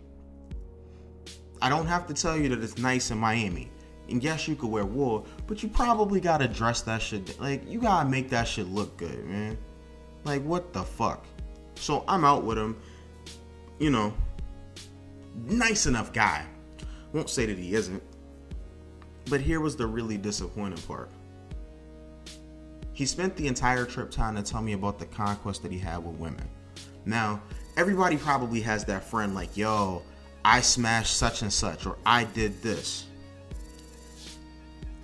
I 1.61 1.69
don't 1.69 1.87
have 1.87 2.05
to 2.07 2.13
tell 2.13 2.37
you 2.37 2.49
that 2.49 2.63
it's 2.63 2.77
nice 2.77 3.11
in 3.11 3.17
Miami. 3.17 3.71
And 4.09 4.23
yes, 4.23 4.47
you 4.47 4.55
could 4.55 4.69
wear 4.69 4.85
wool, 4.85 5.25
but 5.47 5.61
you 5.61 5.69
probably 5.69 6.21
gotta 6.21 6.47
dress 6.47 6.81
that 6.83 7.01
shit. 7.01 7.39
Like, 7.39 7.69
you 7.69 7.79
gotta 7.81 8.07
make 8.07 8.29
that 8.29 8.47
shit 8.47 8.67
look 8.67 8.95
good, 8.97 9.25
man. 9.25 9.57
Like, 10.23 10.43
what 10.43 10.71
the 10.71 10.83
fuck? 10.83 11.25
So 11.75 12.03
I'm 12.07 12.23
out 12.23 12.43
with 12.43 12.57
him. 12.57 12.77
You 13.79 13.89
know, 13.89 14.13
nice 15.45 15.85
enough 15.85 16.13
guy. 16.13 16.45
Won't 17.13 17.29
say 17.29 17.45
that 17.45 17.57
he 17.57 17.73
isn't. 17.73 18.01
But 19.29 19.41
here 19.41 19.59
was 19.59 19.75
the 19.75 19.87
really 19.87 20.17
disappointing 20.17 20.81
part. 20.83 21.09
He 22.93 23.05
spent 23.05 23.35
the 23.35 23.47
entire 23.47 23.85
trip 23.85 24.09
trying 24.09 24.35
to 24.35 24.41
tell 24.41 24.61
me 24.61 24.73
about 24.73 24.99
the 24.99 25.05
conquest 25.05 25.61
that 25.63 25.71
he 25.71 25.77
had 25.77 25.97
with 25.97 26.15
women. 26.15 26.47
Now, 27.05 27.41
everybody 27.75 28.17
probably 28.17 28.61
has 28.61 28.85
that 28.85 29.03
friend 29.03 29.35
like, 29.35 29.55
yo, 29.55 30.01
I 30.43 30.61
smashed 30.61 31.15
such 31.17 31.41
and 31.41 31.51
such, 31.51 31.85
or 31.85 31.97
I 32.05 32.23
did 32.23 32.61
this. 32.63 33.05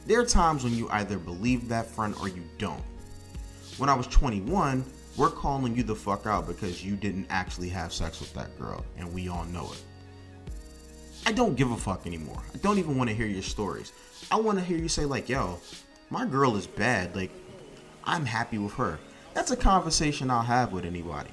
There 0.05 0.19
are 0.19 0.25
times 0.25 0.63
when 0.63 0.75
you 0.75 0.89
either 0.89 1.17
believe 1.17 1.67
that 1.69 1.85
friend 1.85 2.15
or 2.19 2.27
you 2.27 2.43
don't. 2.57 2.83
When 3.77 3.89
I 3.89 3.93
was 3.93 4.07
21, 4.07 4.83
we're 5.15 5.29
calling 5.29 5.75
you 5.75 5.83
the 5.83 5.95
fuck 5.95 6.25
out 6.25 6.47
because 6.47 6.83
you 6.83 6.95
didn't 6.95 7.27
actually 7.29 7.69
have 7.69 7.93
sex 7.93 8.19
with 8.19 8.33
that 8.33 8.57
girl, 8.57 8.83
and 8.97 9.13
we 9.13 9.27
all 9.27 9.45
know 9.45 9.71
it. 9.71 9.83
I 11.25 11.31
don't 11.31 11.55
give 11.55 11.71
a 11.71 11.77
fuck 11.77 12.05
anymore. 12.05 12.41
I 12.53 12.57
don't 12.57 12.79
even 12.79 12.97
want 12.97 13.09
to 13.09 13.15
hear 13.15 13.25
your 13.25 13.43
stories. 13.43 13.93
I 14.29 14.35
want 14.37 14.59
to 14.59 14.63
hear 14.63 14.77
you 14.77 14.89
say 14.89 15.05
like, 15.05 15.29
"Yo, 15.29 15.59
my 16.09 16.25
girl 16.25 16.57
is 16.57 16.67
bad. 16.67 17.15
Like, 17.15 17.31
I'm 18.03 18.25
happy 18.25 18.57
with 18.57 18.73
her." 18.73 18.99
That's 19.33 19.51
a 19.51 19.57
conversation 19.57 20.29
I'll 20.29 20.41
have 20.43 20.73
with 20.73 20.85
anybody. 20.85 21.31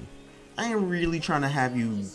I 0.57 0.71
ain't 0.71 0.81
really 0.81 1.19
trying 1.19 1.41
to 1.41 1.47
have 1.47 1.75
you 1.77 2.05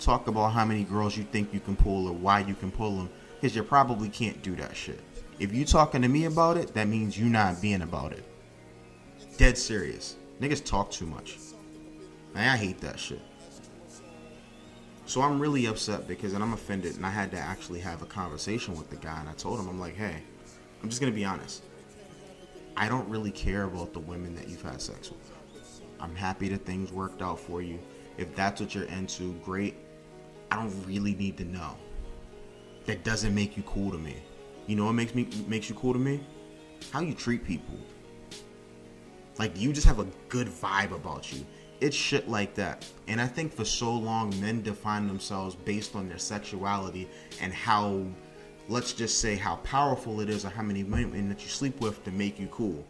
talk 0.00 0.26
about 0.26 0.52
how 0.52 0.64
many 0.64 0.84
girls 0.84 1.16
you 1.16 1.24
think 1.24 1.54
you 1.54 1.60
can 1.60 1.76
pull 1.76 2.08
or 2.08 2.12
why 2.12 2.40
you 2.40 2.54
can 2.54 2.70
pull 2.70 2.96
them, 2.96 3.10
because 3.40 3.56
you 3.56 3.62
probably 3.62 4.08
can't 4.08 4.42
do 4.42 4.54
that 4.56 4.76
shit. 4.76 5.00
If 5.38 5.54
you 5.54 5.64
talking 5.64 6.02
to 6.02 6.08
me 6.08 6.26
about 6.26 6.56
it, 6.56 6.74
that 6.74 6.86
means 6.86 7.18
you 7.18 7.26
not 7.26 7.62
being 7.62 7.82
about 7.82 8.12
it. 8.12 8.24
Dead 9.38 9.56
serious. 9.56 10.16
Niggas 10.40 10.64
talk 10.64 10.90
too 10.90 11.06
much. 11.06 11.38
Man, 12.34 12.48
I 12.48 12.56
hate 12.56 12.80
that 12.80 12.98
shit. 12.98 13.22
So 15.12 15.20
I'm 15.20 15.38
really 15.38 15.66
upset 15.66 16.08
because 16.08 16.32
and 16.32 16.42
I'm 16.42 16.54
offended 16.54 16.96
and 16.96 17.04
I 17.04 17.10
had 17.10 17.30
to 17.32 17.38
actually 17.38 17.80
have 17.80 18.00
a 18.00 18.06
conversation 18.06 18.74
with 18.78 18.88
the 18.88 18.96
guy 18.96 19.20
and 19.20 19.28
I 19.28 19.34
told 19.34 19.60
him 19.60 19.68
I'm 19.68 19.78
like, 19.78 19.94
"Hey, 19.94 20.22
I'm 20.82 20.88
just 20.88 21.02
to 21.02 21.10
be 21.10 21.22
honest. 21.22 21.64
I 22.78 22.88
don't 22.88 23.06
really 23.10 23.30
care 23.30 23.64
about 23.64 23.92
the 23.92 23.98
women 23.98 24.34
that 24.36 24.48
you've 24.48 24.62
had 24.62 24.80
sex 24.80 25.10
with. 25.10 25.30
I'm 26.00 26.16
happy 26.16 26.48
that 26.48 26.64
things 26.64 26.92
worked 26.92 27.20
out 27.20 27.38
for 27.38 27.60
you. 27.60 27.78
If 28.16 28.34
that's 28.34 28.58
what 28.58 28.74
you're 28.74 28.84
into, 28.84 29.34
great. 29.44 29.74
I 30.50 30.56
don't 30.56 30.74
really 30.86 31.14
need 31.14 31.36
to 31.36 31.44
know. 31.44 31.76
That 32.86 33.04
doesn't 33.04 33.34
make 33.34 33.54
you 33.54 33.64
cool 33.64 33.90
to 33.90 33.98
me. 33.98 34.16
You 34.66 34.76
know 34.76 34.86
what 34.86 34.94
makes 34.94 35.14
me 35.14 35.28
makes 35.46 35.68
you 35.68 35.74
cool 35.74 35.92
to 35.92 35.98
me? 35.98 36.22
how 36.90 37.00
you 37.00 37.12
treat 37.12 37.44
people. 37.44 37.76
Like 39.38 39.60
you 39.60 39.74
just 39.74 39.86
have 39.86 39.98
a 39.98 40.06
good 40.30 40.48
vibe 40.48 40.92
about 40.92 41.30
you. 41.30 41.44
It's 41.82 41.96
shit 41.96 42.28
like 42.28 42.54
that. 42.54 42.86
And 43.08 43.20
I 43.20 43.26
think 43.26 43.52
for 43.52 43.64
so 43.64 43.92
long 43.92 44.32
men 44.40 44.62
define 44.62 45.08
themselves 45.08 45.56
based 45.56 45.96
on 45.96 46.08
their 46.08 46.16
sexuality 46.16 47.08
and 47.40 47.52
how 47.52 48.04
let's 48.68 48.92
just 48.92 49.18
say 49.18 49.34
how 49.34 49.56
powerful 49.56 50.20
it 50.20 50.30
is 50.30 50.44
or 50.44 50.50
how 50.50 50.62
many 50.62 50.84
women 50.84 51.28
that 51.28 51.42
you 51.42 51.48
sleep 51.48 51.80
with 51.80 52.04
to 52.04 52.12
make 52.12 52.38
you 52.38 52.46
cool. 52.52 52.86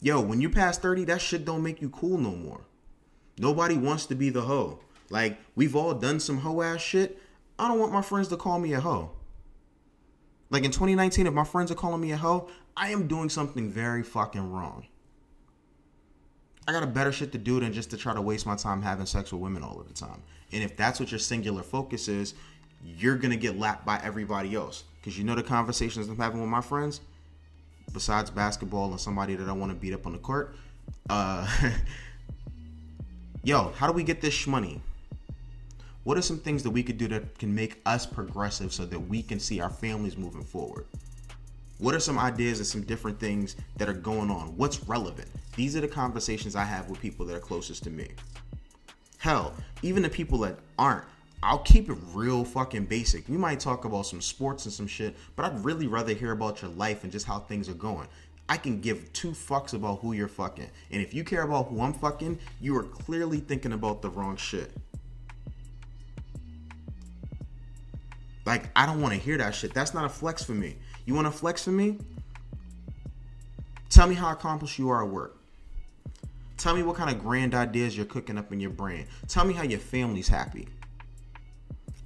Yo, 0.00 0.20
when 0.20 0.40
you 0.40 0.50
pass 0.50 0.76
30, 0.76 1.04
that 1.04 1.20
shit 1.20 1.44
don't 1.44 1.62
make 1.62 1.80
you 1.80 1.88
cool 1.90 2.18
no 2.18 2.32
more. 2.32 2.62
Nobody 3.38 3.76
wants 3.76 4.06
to 4.06 4.16
be 4.16 4.28
the 4.30 4.42
hoe. 4.42 4.80
Like, 5.08 5.38
we've 5.54 5.76
all 5.76 5.94
done 5.94 6.18
some 6.18 6.38
hoe 6.38 6.62
ass 6.62 6.80
shit. 6.80 7.22
I 7.60 7.68
don't 7.68 7.78
want 7.78 7.92
my 7.92 8.02
friends 8.02 8.26
to 8.28 8.36
call 8.36 8.58
me 8.58 8.72
a 8.72 8.80
hoe. 8.80 9.12
Like 10.50 10.64
in 10.64 10.72
2019, 10.72 11.28
if 11.28 11.32
my 11.32 11.44
friends 11.44 11.70
are 11.70 11.76
calling 11.76 12.00
me 12.00 12.10
a 12.10 12.16
hoe, 12.16 12.48
I 12.76 12.90
am 12.90 13.06
doing 13.06 13.28
something 13.28 13.70
very 13.70 14.02
fucking 14.02 14.50
wrong. 14.50 14.88
I 16.66 16.72
got 16.72 16.82
a 16.82 16.86
better 16.86 17.12
shit 17.12 17.32
to 17.32 17.38
do 17.38 17.60
than 17.60 17.72
just 17.72 17.90
to 17.90 17.96
try 17.96 18.14
to 18.14 18.22
waste 18.22 18.46
my 18.46 18.56
time 18.56 18.80
having 18.80 19.06
sex 19.06 19.32
with 19.32 19.42
women 19.42 19.62
all 19.62 19.78
of 19.80 19.86
the 19.86 19.94
time. 19.94 20.22
And 20.52 20.62
if 20.62 20.76
that's 20.76 20.98
what 20.98 21.10
your 21.10 21.18
singular 21.18 21.62
focus 21.62 22.08
is, 22.08 22.34
you're 22.84 23.16
gonna 23.16 23.36
get 23.36 23.58
lapped 23.58 23.84
by 23.84 24.00
everybody 24.02 24.54
else. 24.54 24.84
Cause 25.02 25.18
you 25.18 25.24
know 25.24 25.34
the 25.34 25.42
conversations 25.42 26.08
I'm 26.08 26.16
having 26.16 26.40
with 26.40 26.48
my 26.48 26.62
friends, 26.62 27.02
besides 27.92 28.30
basketball 28.30 28.90
and 28.90 29.00
somebody 29.00 29.34
that 29.34 29.48
I 29.48 29.52
want 29.52 29.70
to 29.72 29.76
beat 29.76 29.92
up 29.92 30.06
on 30.06 30.12
the 30.12 30.18
court. 30.18 30.54
Uh, 31.10 31.46
yo, 33.44 33.72
how 33.76 33.86
do 33.86 33.92
we 33.92 34.02
get 34.02 34.22
this 34.22 34.46
money? 34.46 34.80
What 36.04 36.16
are 36.18 36.22
some 36.22 36.38
things 36.38 36.62
that 36.62 36.70
we 36.70 36.82
could 36.82 36.98
do 36.98 37.08
that 37.08 37.38
can 37.38 37.54
make 37.54 37.80
us 37.84 38.06
progressive 38.06 38.72
so 38.72 38.84
that 38.86 38.98
we 38.98 39.22
can 39.22 39.40
see 39.40 39.60
our 39.60 39.70
families 39.70 40.16
moving 40.16 40.44
forward? 40.44 40.86
What 41.78 41.94
are 41.94 42.00
some 42.00 42.18
ideas 42.18 42.58
and 42.58 42.66
some 42.66 42.82
different 42.82 43.18
things 43.18 43.56
that 43.76 43.88
are 43.88 43.94
going 43.94 44.30
on? 44.30 44.56
What's 44.56 44.82
relevant? 44.84 45.28
These 45.56 45.76
are 45.76 45.80
the 45.80 45.88
conversations 45.88 46.56
I 46.56 46.64
have 46.64 46.88
with 46.88 47.00
people 47.00 47.24
that 47.26 47.36
are 47.36 47.40
closest 47.40 47.84
to 47.84 47.90
me. 47.90 48.08
Hell, 49.18 49.54
even 49.82 50.02
the 50.02 50.10
people 50.10 50.38
that 50.38 50.58
aren't, 50.78 51.04
I'll 51.42 51.58
keep 51.58 51.88
it 51.90 51.96
real 52.12 52.44
fucking 52.44 52.86
basic. 52.86 53.28
We 53.28 53.36
might 53.36 53.60
talk 53.60 53.84
about 53.84 54.06
some 54.06 54.20
sports 54.20 54.64
and 54.64 54.72
some 54.72 54.86
shit, 54.86 55.14
but 55.36 55.44
I'd 55.44 55.64
really 55.64 55.86
rather 55.86 56.12
hear 56.12 56.32
about 56.32 56.62
your 56.62 56.70
life 56.72 57.04
and 57.04 57.12
just 57.12 57.26
how 57.26 57.38
things 57.38 57.68
are 57.68 57.74
going. 57.74 58.08
I 58.48 58.56
can 58.56 58.80
give 58.80 59.12
two 59.12 59.30
fucks 59.30 59.72
about 59.72 60.00
who 60.00 60.12
you're 60.12 60.28
fucking. 60.28 60.68
And 60.90 61.02
if 61.02 61.14
you 61.14 61.24
care 61.24 61.42
about 61.42 61.68
who 61.68 61.80
I'm 61.80 61.94
fucking, 61.94 62.38
you 62.60 62.76
are 62.76 62.82
clearly 62.82 63.38
thinking 63.38 63.72
about 63.72 64.02
the 64.02 64.10
wrong 64.10 64.36
shit. 64.36 64.72
Like, 68.44 68.64
I 68.76 68.84
don't 68.84 69.00
want 69.00 69.14
to 69.14 69.20
hear 69.20 69.38
that 69.38 69.54
shit. 69.54 69.72
That's 69.72 69.94
not 69.94 70.04
a 70.04 70.10
flex 70.10 70.44
for 70.44 70.52
me. 70.52 70.76
You 71.06 71.14
want 71.14 71.26
to 71.26 71.30
flex 71.30 71.64
for 71.64 71.70
me? 71.70 71.98
Tell 73.88 74.06
me 74.06 74.14
how 74.14 74.30
accomplished 74.30 74.78
you 74.78 74.90
are 74.90 75.02
at 75.04 75.10
work. 75.10 75.38
Tell 76.64 76.74
me 76.74 76.82
what 76.82 76.96
kind 76.96 77.14
of 77.14 77.22
grand 77.22 77.54
ideas 77.54 77.94
you're 77.94 78.06
cooking 78.06 78.38
up 78.38 78.50
in 78.50 78.58
your 78.58 78.70
brain. 78.70 79.06
Tell 79.28 79.44
me 79.44 79.52
how 79.52 79.64
your 79.64 79.78
family's 79.78 80.28
happy. 80.28 80.66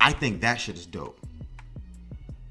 I 0.01 0.11
think 0.11 0.41
that 0.41 0.57
shit 0.57 0.75
is 0.75 0.85
dope. 0.85 1.21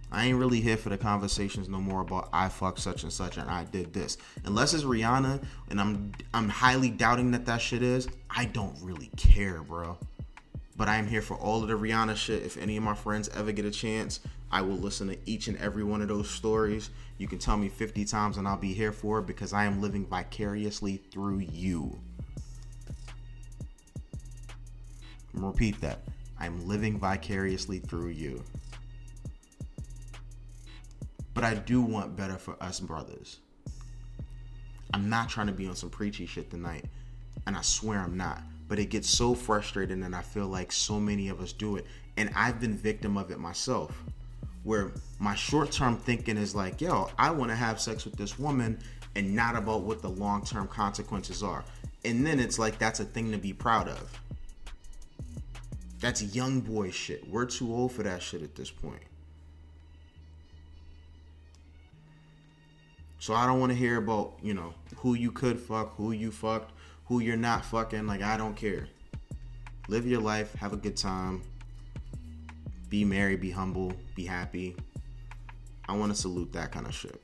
I 0.10 0.28
ain't 0.28 0.38
really 0.38 0.62
here 0.62 0.78
for 0.78 0.88
the 0.88 0.98
conversations 0.98 1.68
no 1.68 1.82
more 1.82 2.00
about 2.00 2.30
I 2.32 2.48
fuck 2.48 2.78
such 2.78 3.04
and 3.04 3.12
such 3.12 3.36
and 3.36 3.50
I 3.50 3.66
did 3.66 3.92
this. 3.94 4.18
Unless 4.46 4.74
it's 4.74 4.86
Rihanna 4.86 5.44
and 5.70 5.82
I'm 5.82 6.14
I'm 6.34 6.48
highly 6.48 6.92
doubting 6.92 7.32
that 7.32 7.46
that 7.48 7.60
shit 7.60 7.84
is, 7.84 8.08
I 8.30 8.46
don't 8.46 8.78
really 8.82 9.12
care, 9.18 9.62
bro. 9.62 9.98
But 10.78 10.88
I 10.88 10.98
am 10.98 11.08
here 11.08 11.24
for 11.24 11.36
all 11.36 11.64
of 11.64 11.68
the 11.68 11.74
Rihanna 11.74 12.16
shit. 12.16 12.44
If 12.44 12.56
any 12.56 12.78
of 12.78 12.84
my 12.84 12.94
friends 12.94 13.30
ever 13.30 13.52
get 13.52 13.66
a 13.66 13.72
chance, 13.72 14.20
I 14.52 14.62
will 14.62 14.78
listen 14.78 15.08
to 15.08 15.18
each 15.26 15.48
and 15.48 15.58
every 15.58 15.84
one 15.84 16.04
of 16.04 16.08
those 16.08 16.30
stories. 16.30 16.92
You 17.18 17.28
can 17.28 17.40
tell 17.40 17.58
me 17.58 17.68
50 17.68 18.06
times 18.06 18.38
and 18.38 18.48
I'll 18.48 18.58
be 18.58 18.74
here 18.74 18.92
for 18.92 19.20
it 19.20 19.26
because 19.26 19.54
I 19.54 19.66
am 19.66 19.82
living 19.82 20.06
vicariously 20.06 20.98
through 21.12 21.40
you. 21.40 22.00
Repeat 25.34 25.82
that. 25.82 26.04
I'm 26.40 26.68
living 26.68 27.00
vicariously 27.00 27.80
through 27.80 28.10
you. 28.10 28.44
But 31.34 31.44
I 31.44 31.56
do 31.56 31.82
want 31.82 32.16
better 32.16 32.38
for 32.38 32.56
us 32.62 32.80
brothers. 32.80 33.40
I'm 34.94 35.10
not 35.10 35.30
trying 35.30 35.48
to 35.48 35.54
be 35.54 35.68
on 35.68 35.76
some 35.76 35.90
preachy 35.90 36.26
shit 36.26 36.50
tonight, 36.50 36.86
and 37.46 37.56
I 37.56 37.62
swear 37.62 38.00
I'm 38.00 38.18
not 38.18 38.42
but 38.68 38.80
it 38.80 38.86
gets 38.90 39.10
so 39.10 39.34
frustrating 39.34 40.04
and 40.04 40.16
I 40.16 40.22
feel 40.22 40.48
like 40.48 40.72
so 40.72 41.00
many 41.00 41.30
of 41.30 41.40
us 41.40 41.54
do 41.54 41.78
it. 41.78 41.86
And 42.18 42.32
I've 42.36 42.60
been 42.60 42.76
victim 42.76 43.18
of 43.18 43.32
it 43.32 43.40
myself. 43.40 44.04
Where 44.64 44.92
my 45.20 45.36
short-term 45.36 45.98
thinking 45.98 46.36
is 46.36 46.54
like, 46.54 46.82
yo, 46.82 47.10
I 47.18 47.32
want 47.32 47.52
to 47.52 47.56
have 47.56 47.80
sex 47.80 48.04
with 48.04 48.18
this 48.18 48.38
woman 48.38 48.80
and 49.16 49.34
not 49.34 49.56
about 49.56 49.82
what 49.82 50.02
the 50.02 50.10
long-term 50.10 50.68
consequences 50.68 51.42
are. 51.42 51.64
And 52.04 52.26
then 52.26 52.40
it's 52.40 52.60
like 52.60 52.78
that's 52.78 53.00
a 53.00 53.06
thing 53.06 53.32
to 53.32 53.38
be 53.38 53.54
proud 53.54 53.88
of. 53.88 54.22
That's 56.00 56.36
young 56.36 56.60
boy 56.60 56.92
shit. 56.92 57.28
We're 57.30 57.46
too 57.46 57.74
old 57.74 57.94
for 57.94 58.04
that 58.04 58.22
shit 58.22 58.42
at 58.42 58.56
this 58.56 58.70
point. 58.70 59.02
So 63.20 63.34
I 63.34 63.48
don't 63.48 63.60
want 63.60 63.72
to 63.72 63.78
hear 63.78 63.98
about, 63.98 64.34
you 64.44 64.54
know, 64.54 64.74
who 64.98 65.16
you 65.16 65.32
could 65.32 65.60
fuck, 65.60 65.96
who 65.96 66.12
you 66.12 66.32
fucked, 66.32 66.72
who 67.08 67.20
you're 67.20 67.38
not 67.38 67.66
fucking. 67.66 68.06
Like, 68.06 68.22
I 68.22 68.38
don't 68.38 68.56
care. 68.56 68.88
Live 69.88 70.06
your 70.06 70.22
life, 70.22 70.54
have 70.56 70.74
a 70.74 70.78
good 70.78 70.98
time, 70.98 71.42
be 72.90 73.06
merry, 73.06 73.38
be 73.38 73.50
humble, 73.50 73.94
be 74.16 74.26
happy. 74.26 74.76
I 75.88 75.96
want 75.96 76.14
to 76.14 76.20
salute 76.20 76.52
that 76.54 76.72
kind 76.72 76.86
of 76.86 76.94
shit. 76.94 77.24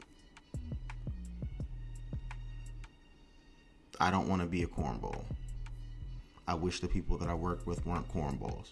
I 3.99 4.11
don't 4.11 4.27
want 4.29 4.41
to 4.41 4.47
be 4.47 4.63
a 4.63 4.67
cornball. 4.67 5.23
I 6.47 6.55
wish 6.55 6.79
the 6.79 6.87
people 6.87 7.17
that 7.17 7.29
I 7.29 7.33
work 7.33 7.65
with 7.65 7.85
weren't 7.85 8.07
cornballs. 8.13 8.71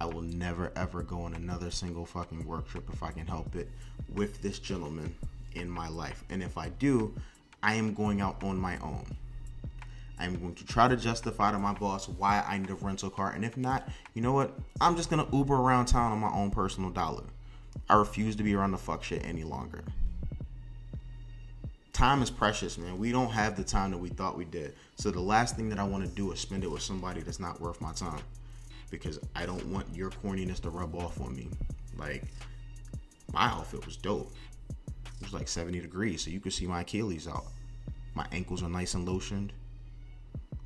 I 0.00 0.06
will 0.06 0.22
never 0.22 0.72
ever 0.76 1.02
go 1.02 1.22
on 1.22 1.34
another 1.34 1.70
single 1.70 2.06
fucking 2.06 2.46
work 2.46 2.68
trip 2.68 2.88
if 2.90 3.02
I 3.02 3.10
can 3.10 3.26
help 3.26 3.54
it 3.54 3.68
with 4.14 4.40
this 4.40 4.58
gentleman 4.58 5.14
in 5.54 5.68
my 5.68 5.88
life. 5.88 6.24
And 6.30 6.42
if 6.42 6.56
I 6.56 6.70
do, 6.70 7.14
I 7.62 7.74
am 7.74 7.92
going 7.92 8.22
out 8.22 8.42
on 8.42 8.58
my 8.58 8.78
own. 8.78 9.04
I'm 10.20 10.38
going 10.38 10.54
to 10.54 10.66
try 10.66 10.86
to 10.86 10.96
justify 10.96 11.50
to 11.50 11.58
my 11.58 11.72
boss 11.72 12.08
why 12.08 12.44
I 12.46 12.58
need 12.58 12.70
a 12.70 12.74
rental 12.74 13.08
car. 13.08 13.32
And 13.32 13.44
if 13.44 13.56
not, 13.56 13.88
you 14.14 14.20
know 14.20 14.32
what? 14.32 14.58
I'm 14.80 14.94
just 14.96 15.08
going 15.08 15.24
to 15.24 15.36
Uber 15.36 15.54
around 15.54 15.86
town 15.86 16.12
on 16.12 16.18
my 16.18 16.30
own 16.30 16.50
personal 16.50 16.90
dollar. 16.90 17.24
I 17.88 17.96
refuse 17.96 18.36
to 18.36 18.42
be 18.42 18.54
around 18.54 18.72
the 18.72 18.78
fuck 18.78 19.02
shit 19.02 19.24
any 19.24 19.44
longer. 19.44 19.82
Time 21.92 22.22
is 22.22 22.30
precious, 22.30 22.76
man. 22.78 22.98
We 22.98 23.12
don't 23.12 23.30
have 23.30 23.56
the 23.56 23.64
time 23.64 23.90
that 23.92 23.98
we 23.98 24.10
thought 24.10 24.36
we 24.36 24.44
did. 24.44 24.74
So 24.96 25.10
the 25.10 25.20
last 25.20 25.56
thing 25.56 25.68
that 25.70 25.78
I 25.78 25.84
want 25.84 26.04
to 26.04 26.10
do 26.10 26.32
is 26.32 26.40
spend 26.40 26.64
it 26.64 26.70
with 26.70 26.82
somebody 26.82 27.22
that's 27.22 27.40
not 27.40 27.60
worth 27.60 27.80
my 27.80 27.92
time. 27.92 28.22
Because 28.90 29.18
I 29.34 29.46
don't 29.46 29.64
want 29.66 29.86
your 29.94 30.10
corniness 30.10 30.60
to 30.60 30.70
rub 30.70 30.94
off 30.94 31.20
on 31.20 31.34
me. 31.34 31.48
Like, 31.96 32.24
my 33.32 33.46
outfit 33.46 33.86
was 33.86 33.96
dope. 33.96 34.32
It 34.68 35.24
was 35.24 35.32
like 35.32 35.48
70 35.48 35.80
degrees, 35.80 36.22
so 36.22 36.30
you 36.30 36.40
could 36.40 36.52
see 36.52 36.66
my 36.66 36.82
Achilles 36.82 37.28
out. 37.28 37.46
My 38.14 38.26
ankles 38.32 38.62
are 38.62 38.68
nice 38.68 38.94
and 38.94 39.06
lotioned. 39.06 39.52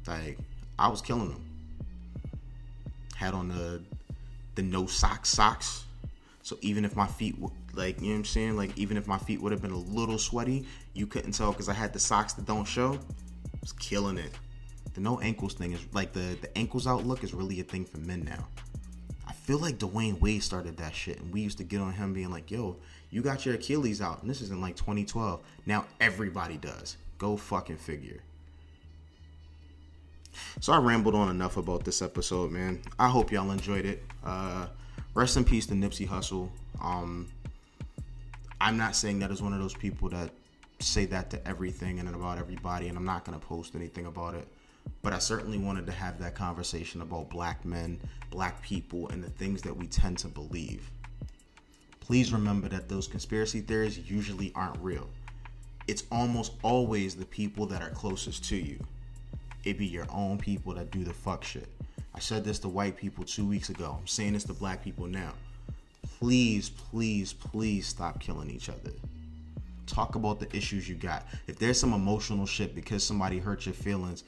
Like 0.06 0.38
I 0.78 0.88
was 0.88 1.00
killing 1.00 1.28
them. 1.28 1.44
Had 3.16 3.34
on 3.34 3.48
the 3.48 3.82
the 4.54 4.62
no 4.62 4.86
socks 4.86 5.28
socks. 5.28 5.84
So 6.42 6.58
even 6.60 6.84
if 6.84 6.94
my 6.94 7.06
feet 7.06 7.38
were 7.38 7.50
like, 7.72 8.00
you 8.00 8.08
know 8.08 8.12
what 8.12 8.18
I'm 8.18 8.24
saying? 8.24 8.56
Like 8.56 8.76
even 8.76 8.96
if 8.96 9.06
my 9.06 9.18
feet 9.18 9.40
would 9.40 9.52
have 9.52 9.62
been 9.62 9.72
a 9.72 9.76
little 9.76 10.18
sweaty, 10.18 10.66
you 10.92 11.06
couldn't 11.06 11.32
tell 11.32 11.52
because 11.52 11.68
I 11.68 11.72
had 11.72 11.92
the 11.92 11.98
socks 11.98 12.34
that 12.34 12.44
don't 12.44 12.66
show. 12.66 12.94
I 12.94 13.58
was 13.60 13.72
killing 13.72 14.18
it. 14.18 14.32
The 14.94 15.00
no 15.00 15.20
ankles 15.20 15.54
thing 15.54 15.72
is 15.72 15.80
like 15.92 16.12
the 16.12 16.36
the 16.40 16.56
ankles 16.56 16.86
out 16.86 17.04
look 17.04 17.24
is 17.24 17.34
really 17.34 17.60
a 17.60 17.64
thing 17.64 17.84
for 17.84 17.98
men 17.98 18.24
now. 18.24 18.46
I 19.26 19.32
feel 19.32 19.58
like 19.58 19.78
Dwyane 19.78 20.20
Wade 20.20 20.42
started 20.42 20.76
that 20.76 20.94
shit, 20.94 21.18
and 21.20 21.32
we 21.32 21.40
used 21.40 21.58
to 21.58 21.64
get 21.64 21.80
on 21.80 21.92
him 21.92 22.12
being 22.12 22.30
like, 22.30 22.50
"Yo, 22.50 22.76
you 23.10 23.22
got 23.22 23.44
your 23.44 23.54
Achilles 23.54 24.00
out," 24.00 24.20
and 24.20 24.30
this 24.30 24.40
is 24.40 24.50
in 24.50 24.60
like 24.60 24.76
2012. 24.76 25.40
Now 25.66 25.86
everybody 26.00 26.56
does. 26.56 26.96
Go 27.18 27.36
fucking 27.36 27.78
figure. 27.78 28.20
So 30.60 30.72
I 30.72 30.78
rambled 30.78 31.14
on 31.14 31.28
enough 31.28 31.56
about 31.56 31.84
this 31.84 32.02
episode, 32.02 32.50
man. 32.50 32.82
I 32.98 33.08
hope 33.08 33.32
y'all 33.32 33.50
enjoyed 33.50 33.84
it. 33.84 34.02
Uh, 34.24 34.66
rest 35.14 35.36
in 35.36 35.44
peace 35.44 35.66
to 35.66 35.74
Nipsey 35.74 36.08
Hussle. 36.08 36.48
Um, 36.80 37.28
I'm 38.60 38.76
not 38.76 38.96
saying 38.96 39.18
that 39.20 39.30
as 39.30 39.42
one 39.42 39.52
of 39.52 39.60
those 39.60 39.74
people 39.74 40.08
that 40.10 40.30
say 40.80 41.04
that 41.06 41.30
to 41.30 41.48
everything 41.48 41.98
and 41.98 42.08
about 42.08 42.38
everybody, 42.38 42.88
and 42.88 42.96
I'm 42.96 43.04
not 43.04 43.24
gonna 43.24 43.38
post 43.38 43.74
anything 43.74 44.06
about 44.06 44.34
it. 44.34 44.48
But 45.02 45.12
I 45.12 45.18
certainly 45.18 45.58
wanted 45.58 45.86
to 45.86 45.92
have 45.92 46.18
that 46.18 46.34
conversation 46.34 47.00
about 47.00 47.30
black 47.30 47.64
men, 47.64 48.00
black 48.30 48.62
people, 48.62 49.08
and 49.08 49.22
the 49.22 49.30
things 49.30 49.62
that 49.62 49.76
we 49.76 49.86
tend 49.86 50.18
to 50.18 50.28
believe. 50.28 50.90
Please 52.00 52.32
remember 52.32 52.68
that 52.68 52.88
those 52.88 53.08
conspiracy 53.08 53.60
theories 53.60 53.98
usually 53.98 54.52
aren't 54.54 54.78
real. 54.82 55.08
It's 55.86 56.04
almost 56.12 56.52
always 56.62 57.14
the 57.14 57.24
people 57.24 57.66
that 57.66 57.80
are 57.80 57.90
closest 57.90 58.44
to 58.46 58.56
you 58.56 58.78
it 59.66 59.78
be 59.78 59.86
your 59.86 60.06
own 60.10 60.38
people 60.38 60.74
that 60.74 60.90
do 60.90 61.04
the 61.04 61.12
fuck 61.12 61.44
shit. 61.44 61.68
I 62.14 62.20
said 62.20 62.44
this 62.44 62.58
to 62.60 62.68
white 62.68 62.96
people 62.96 63.24
two 63.24 63.46
weeks 63.46 63.70
ago. 63.70 63.96
I'm 64.00 64.06
saying 64.06 64.34
this 64.34 64.44
to 64.44 64.52
black 64.52 64.82
people 64.82 65.06
now. 65.06 65.32
Please, 66.18 66.70
please, 66.70 67.32
please 67.32 67.86
stop 67.86 68.20
killing 68.20 68.50
each 68.50 68.68
other. 68.68 68.92
Talk 69.86 70.14
about 70.14 70.38
the 70.38 70.54
issues 70.56 70.88
you 70.88 70.94
got. 70.94 71.26
If 71.46 71.58
there's 71.58 71.78
some 71.78 71.92
emotional 71.92 72.46
shit 72.46 72.74
because 72.74 73.04
somebody 73.04 73.38
hurt 73.38 73.66
your 73.66 73.74
feelings, 73.74 74.24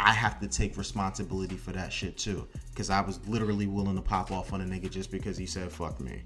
I 0.00 0.12
have 0.12 0.40
to 0.40 0.48
take 0.48 0.76
responsibility 0.76 1.56
for 1.56 1.72
that 1.72 1.92
shit 1.92 2.16
too. 2.16 2.46
Because 2.70 2.88
I 2.88 3.00
was 3.00 3.26
literally 3.26 3.66
willing 3.66 3.96
to 3.96 4.02
pop 4.02 4.30
off 4.30 4.52
on 4.52 4.60
a 4.60 4.64
nigga 4.64 4.90
just 4.90 5.10
because 5.10 5.36
he 5.36 5.46
said 5.46 5.70
fuck 5.72 6.00
me. 6.00 6.22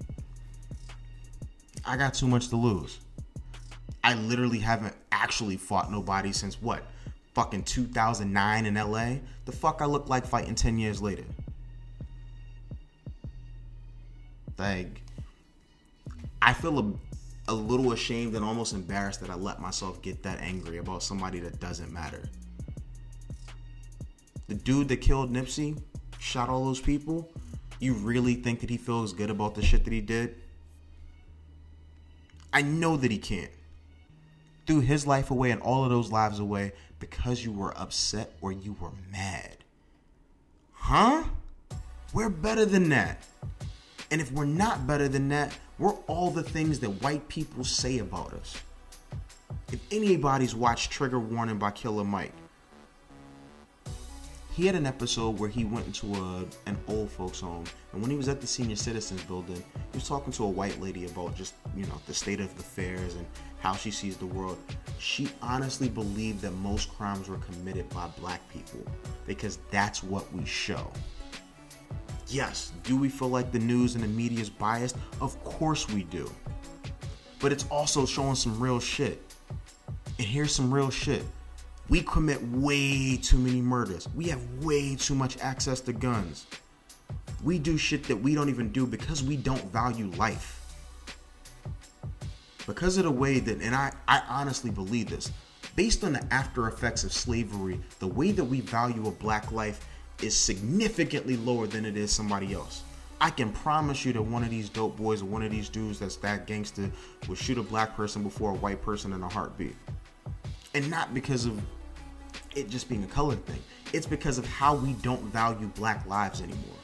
I 1.85 1.97
got 1.97 2.13
too 2.13 2.27
much 2.27 2.49
to 2.49 2.55
lose. 2.55 2.99
I 4.03 4.13
literally 4.15 4.59
haven't 4.59 4.95
actually 5.11 5.57
fought 5.57 5.91
nobody 5.91 6.31
since 6.31 6.61
what? 6.61 6.83
Fucking 7.33 7.63
2009 7.63 8.65
in 8.65 8.75
LA? 8.75 9.15
The 9.45 9.51
fuck 9.51 9.81
I 9.81 9.85
look 9.85 10.09
like 10.09 10.25
fighting 10.25 10.55
10 10.55 10.77
years 10.77 11.01
later? 11.01 11.23
Like, 14.57 15.01
I 16.41 16.53
feel 16.53 16.79
a, 16.79 17.51
a 17.51 17.53
little 17.53 17.91
ashamed 17.91 18.35
and 18.35 18.45
almost 18.45 18.73
embarrassed 18.73 19.21
that 19.21 19.29
I 19.29 19.35
let 19.35 19.59
myself 19.59 20.01
get 20.01 20.21
that 20.23 20.39
angry 20.41 20.77
about 20.77 21.01
somebody 21.01 21.39
that 21.39 21.59
doesn't 21.59 21.91
matter. 21.91 22.21
The 24.47 24.55
dude 24.55 24.89
that 24.89 24.97
killed 24.97 25.33
Nipsey, 25.33 25.81
shot 26.19 26.49
all 26.49 26.65
those 26.65 26.79
people, 26.79 27.31
you 27.79 27.93
really 27.93 28.35
think 28.35 28.59
that 28.61 28.69
he 28.69 28.77
feels 28.77 29.11
good 29.11 29.29
about 29.29 29.55
the 29.55 29.61
shit 29.61 29.83
that 29.83 29.93
he 29.93 30.01
did? 30.01 30.35
I 32.53 32.61
know 32.61 32.95
that 32.95 33.11
he 33.11 33.17
can't. 33.17 33.51
Threw 34.67 34.79
his 34.79 35.05
life 35.05 35.31
away 35.31 35.51
and 35.51 35.61
all 35.61 35.83
of 35.83 35.89
those 35.89 36.11
lives 36.11 36.39
away 36.39 36.71
because 37.03 37.43
you 37.43 37.51
were 37.51 37.77
upset 37.77 38.31
or 38.39 38.53
you 38.53 38.77
were 38.79 38.91
mad. 39.11 39.57
Huh? 40.71 41.25
We're 42.13 42.29
better 42.29 42.63
than 42.63 42.87
that. 42.89 43.25
And 44.09 44.21
if 44.21 44.31
we're 44.31 44.45
not 44.45 44.87
better 44.87 45.09
than 45.09 45.27
that, 45.27 45.53
we're 45.79 45.95
all 46.07 46.31
the 46.31 46.43
things 46.43 46.79
that 46.79 46.89
white 47.03 47.27
people 47.27 47.65
say 47.65 47.97
about 47.97 48.31
us. 48.31 48.61
If 49.73 49.81
anybody's 49.91 50.55
watched 50.55 50.91
Trigger 50.91 51.19
Warning 51.19 51.57
by 51.57 51.71
Killer 51.71 52.05
Mike, 52.05 52.31
he 54.53 54.67
had 54.67 54.75
an 54.75 54.85
episode 54.85 55.39
where 55.39 55.49
he 55.49 55.65
went 55.65 55.85
into 55.87 56.13
a 56.13 56.45
an 56.67 56.77
old 56.87 57.09
folks 57.09 57.39
home 57.39 57.63
and 57.91 58.01
when 58.01 58.11
he 58.11 58.17
was 58.17 58.27
at 58.27 58.39
the 58.39 58.47
senior 58.47 58.75
citizens 58.75 59.21
building 59.23 59.55
he 59.55 59.97
was 59.97 60.07
talking 60.07 60.31
to 60.31 60.43
a 60.43 60.49
white 60.49 60.79
lady 60.79 61.05
about 61.05 61.35
just 61.35 61.55
you 61.75 61.85
know 61.87 61.99
the 62.05 62.13
state 62.13 62.39
of 62.39 62.45
affairs 62.59 63.15
and 63.15 63.25
how 63.59 63.73
she 63.73 63.89
sees 63.91 64.17
the 64.17 64.25
world. 64.25 64.57
She 64.99 65.29
honestly 65.41 65.87
believed 65.87 66.41
that 66.41 66.51
most 66.51 66.93
crimes 66.97 67.29
were 67.29 67.37
committed 67.37 67.87
by 67.89 68.07
black 68.19 68.41
people 68.51 68.85
because 69.25 69.57
that's 69.71 70.03
what 70.03 70.31
we 70.33 70.45
show. 70.45 70.91
Yes 72.27 72.73
do 72.83 72.97
we 72.97 73.09
feel 73.09 73.29
like 73.29 73.51
the 73.51 73.59
news 73.59 73.95
and 73.95 74.03
the 74.03 74.07
media 74.07 74.39
is 74.39 74.49
biased? 74.49 74.97
Of 75.19 75.41
course 75.43 75.89
we 75.89 76.03
do. 76.03 76.29
But 77.39 77.51
it's 77.51 77.65
also 77.69 78.05
showing 78.05 78.35
some 78.35 78.59
real 78.59 78.79
shit. 78.79 79.21
And 80.19 80.27
here's 80.27 80.53
some 80.53 80.73
real 80.73 80.89
shit 80.89 81.23
we 81.93 82.01
commit 82.01 82.41
way 82.49 83.15
too 83.17 83.37
many 83.37 83.61
murders. 83.61 84.09
We 84.15 84.25
have 84.29 84.41
way 84.63 84.95
too 84.95 85.13
much 85.13 85.37
access 85.37 85.79
to 85.81 85.93
guns. 85.93 86.47
We 87.43 87.59
do 87.59 87.77
shit 87.77 88.05
that 88.05 88.15
we 88.15 88.33
don't 88.33 88.49
even 88.49 88.71
do 88.71 88.87
because 88.87 89.21
we 89.21 89.37
don't 89.37 89.63
value 89.71 90.09
life. 90.17 90.59
Because 92.65 92.97
of 92.97 93.03
the 93.03 93.11
way 93.11 93.37
that, 93.37 93.61
and 93.61 93.75
I, 93.75 93.93
I 94.07 94.23
honestly 94.27 94.71
believe 94.71 95.11
this, 95.11 95.31
based 95.75 96.03
on 96.03 96.13
the 96.13 96.33
after 96.33 96.67
effects 96.67 97.03
of 97.03 97.13
slavery, 97.13 97.79
the 97.99 98.07
way 98.07 98.31
that 98.31 98.43
we 98.43 98.61
value 98.61 99.07
a 99.07 99.11
black 99.11 99.51
life 99.51 99.85
is 100.23 100.35
significantly 100.35 101.37
lower 101.37 101.67
than 101.67 101.85
it 101.85 101.95
is 101.95 102.11
somebody 102.11 102.55
else. 102.55 102.81
I 103.21 103.29
can 103.29 103.51
promise 103.51 104.03
you 104.03 104.13
that 104.13 104.21
one 104.23 104.41
of 104.41 104.49
these 104.49 104.67
dope 104.67 104.97
boys 104.97 105.21
or 105.21 105.25
one 105.25 105.43
of 105.43 105.51
these 105.51 105.69
dudes 105.69 105.99
that's 105.99 106.15
that 106.15 106.47
gangster 106.47 106.89
would 107.27 107.37
shoot 107.37 107.59
a 107.59 107.63
black 107.63 107.95
person 107.95 108.23
before 108.23 108.49
a 108.49 108.55
white 108.55 108.81
person 108.81 109.13
in 109.13 109.21
a 109.21 109.29
heartbeat 109.29 109.75
and 110.73 110.89
not 110.89 111.13
because 111.13 111.45
of 111.45 111.61
it 112.55 112.69
just 112.69 112.89
being 112.89 113.03
a 113.03 113.07
color 113.07 113.35
thing. 113.35 113.59
It's 113.93 114.05
because 114.05 114.37
of 114.37 114.45
how 114.45 114.75
we 114.75 114.93
don't 114.93 115.21
value 115.25 115.67
black 115.75 116.05
lives 116.07 116.41
anymore. 116.41 116.77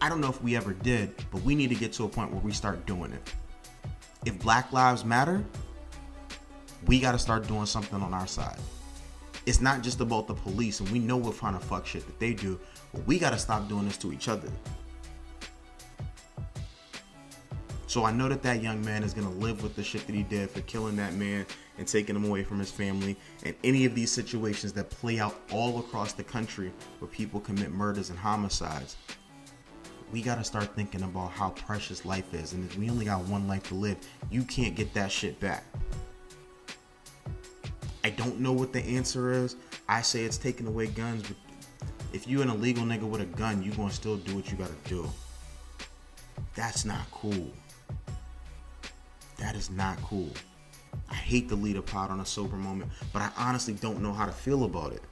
I 0.00 0.08
don't 0.08 0.20
know 0.20 0.28
if 0.28 0.42
we 0.42 0.56
ever 0.56 0.72
did, 0.72 1.14
but 1.30 1.42
we 1.42 1.54
need 1.54 1.68
to 1.68 1.74
get 1.74 1.92
to 1.94 2.04
a 2.04 2.08
point 2.08 2.30
where 2.30 2.40
we 2.40 2.52
start 2.52 2.84
doing 2.86 3.12
it. 3.12 3.34
If 4.24 4.38
black 4.38 4.72
lives 4.72 5.04
matter, 5.04 5.44
we 6.86 7.00
got 7.00 7.12
to 7.12 7.18
start 7.18 7.46
doing 7.46 7.66
something 7.66 8.02
on 8.02 8.12
our 8.12 8.26
side. 8.26 8.58
It's 9.46 9.60
not 9.60 9.82
just 9.82 10.00
about 10.00 10.26
the 10.26 10.34
police, 10.34 10.80
and 10.80 10.88
we 10.90 10.98
know 10.98 11.16
we're 11.16 11.32
trying 11.32 11.58
to 11.58 11.64
fuck 11.64 11.86
shit 11.86 12.06
that 12.06 12.18
they 12.18 12.34
do, 12.34 12.58
but 12.92 13.06
we 13.06 13.18
got 13.18 13.30
to 13.30 13.38
stop 13.38 13.68
doing 13.68 13.86
this 13.86 13.96
to 13.98 14.12
each 14.12 14.28
other. 14.28 14.48
So 17.94 18.04
I 18.04 18.10
know 18.10 18.28
that 18.28 18.42
that 18.42 18.60
young 18.60 18.84
man 18.84 19.04
is 19.04 19.14
gonna 19.14 19.30
live 19.30 19.62
with 19.62 19.76
the 19.76 19.84
shit 19.84 20.04
that 20.08 20.16
he 20.16 20.24
did 20.24 20.50
for 20.50 20.60
killing 20.62 20.96
that 20.96 21.14
man 21.14 21.46
and 21.78 21.86
taking 21.88 22.14
him 22.16 22.24
away 22.24 22.44
from 22.44 22.58
his 22.58 22.70
family. 22.70 23.16
And 23.44 23.54
any 23.64 23.84
of 23.84 23.94
these 23.94 24.12
situations 24.12 24.72
that 24.74 24.90
play 24.90 25.18
out 25.18 25.40
all 25.50 25.80
across 25.80 26.12
the 26.12 26.24
country 26.24 26.72
where 26.98 27.08
people 27.08 27.40
commit 27.40 27.72
murders 27.72 28.10
and 28.10 28.18
homicides, 28.18 28.96
we 30.12 30.22
gotta 30.22 30.44
start 30.44 30.74
thinking 30.76 31.02
about 31.02 31.32
how 31.32 31.50
precious 31.50 32.04
life 32.04 32.32
is. 32.34 32.52
And 32.52 32.70
if 32.70 32.78
we 32.78 32.88
only 32.88 33.04
got 33.04 33.24
one 33.24 33.48
life 33.48 33.64
to 33.68 33.74
live, 33.74 33.96
you 34.30 34.44
can't 34.44 34.74
get 34.74 34.94
that 34.94 35.10
shit 35.10 35.40
back. 35.40 35.64
I 38.04 38.10
don't 38.10 38.38
know 38.38 38.52
what 38.52 38.72
the 38.72 38.84
answer 38.84 39.32
is. 39.32 39.56
I 39.88 40.02
say 40.02 40.24
it's 40.24 40.38
taking 40.38 40.66
away 40.66 40.88
guns, 40.88 41.22
but 41.22 41.36
if 42.12 42.28
you're 42.28 42.42
an 42.42 42.50
illegal 42.50 42.84
nigga 42.84 43.08
with 43.08 43.22
a 43.22 43.24
gun, 43.24 43.62
you 43.62 43.72
gonna 43.72 43.90
still 43.90 44.18
do 44.18 44.36
what 44.36 44.50
you 44.50 44.56
gotta 44.56 44.72
do. 44.84 45.10
That's 46.54 46.84
not 46.84 47.10
cool. 47.10 47.50
That 49.38 49.56
is 49.56 49.70
not 49.70 50.00
cool. 50.02 50.30
I 51.10 51.14
hate 51.14 51.48
to 51.48 51.56
lead 51.56 51.76
a 51.76 51.82
pod 51.82 52.10
on 52.10 52.20
a 52.20 52.26
sober 52.26 52.56
moment, 52.56 52.90
but 53.12 53.22
I 53.22 53.30
honestly 53.36 53.74
don't 53.74 54.02
know 54.02 54.12
how 54.12 54.26
to 54.26 54.32
feel 54.32 54.64
about 54.64 54.92
it. 54.92 55.02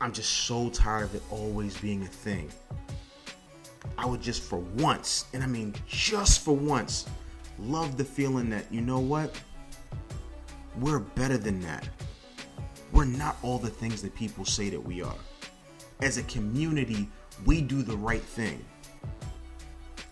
I'm 0.00 0.12
just 0.12 0.30
so 0.30 0.68
tired 0.70 1.04
of 1.04 1.14
it 1.14 1.22
always 1.30 1.76
being 1.78 2.02
a 2.02 2.06
thing. 2.06 2.50
I 3.96 4.06
would 4.06 4.20
just 4.20 4.42
for 4.42 4.58
once, 4.58 5.26
and 5.32 5.42
I 5.42 5.46
mean 5.46 5.74
just 5.86 6.44
for 6.44 6.54
once, 6.54 7.06
love 7.58 7.96
the 7.96 8.04
feeling 8.04 8.50
that, 8.50 8.72
you 8.72 8.80
know 8.80 8.98
what? 8.98 9.34
We're 10.80 10.98
better 10.98 11.38
than 11.38 11.60
that. 11.60 11.88
We're 12.92 13.04
not 13.04 13.36
all 13.42 13.58
the 13.58 13.70
things 13.70 14.02
that 14.02 14.14
people 14.14 14.44
say 14.44 14.70
that 14.70 14.80
we 14.80 15.02
are. 15.02 15.16
As 16.00 16.18
a 16.18 16.22
community, 16.24 17.08
we 17.46 17.60
do 17.60 17.82
the 17.82 17.96
right 17.96 18.22
thing. 18.22 18.64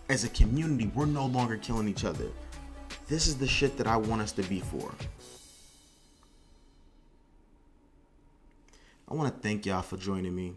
As 0.09 0.23
a 0.23 0.29
community, 0.29 0.91
we're 0.95 1.05
no 1.05 1.25
longer 1.25 1.57
killing 1.57 1.87
each 1.87 2.05
other. 2.05 2.27
This 3.07 3.27
is 3.27 3.37
the 3.37 3.47
shit 3.47 3.77
that 3.77 3.87
I 3.87 3.97
want 3.97 4.21
us 4.21 4.31
to 4.33 4.43
be 4.43 4.59
for. 4.59 4.91
I 9.09 9.13
want 9.13 9.33
to 9.33 9.41
thank 9.41 9.65
y'all 9.65 9.81
for 9.81 9.97
joining 9.97 10.35
me. 10.35 10.53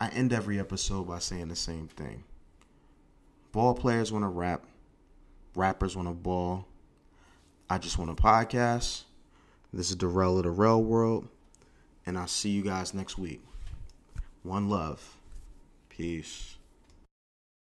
I 0.00 0.08
end 0.08 0.32
every 0.32 0.58
episode 0.58 1.08
by 1.08 1.20
saying 1.20 1.48
the 1.48 1.56
same 1.56 1.88
thing. 1.88 2.24
Ball 3.52 3.74
players 3.74 4.12
want 4.12 4.24
to 4.24 4.28
rap, 4.28 4.66
rappers 5.54 5.96
want 5.96 6.08
to 6.08 6.12
ball. 6.12 6.66
I 7.70 7.78
just 7.78 7.96
want 7.98 8.10
a 8.10 8.14
podcast. 8.14 9.04
This 9.72 9.90
is 9.90 9.96
Darrell 9.96 10.36
of 10.36 10.44
the 10.44 10.50
Real 10.50 10.82
World, 10.82 11.28
and 12.04 12.18
I'll 12.18 12.26
see 12.26 12.50
you 12.50 12.62
guys 12.62 12.92
next 12.92 13.16
week. 13.16 13.40
One 14.42 14.68
love. 14.68 15.16
Peace. 15.88 16.55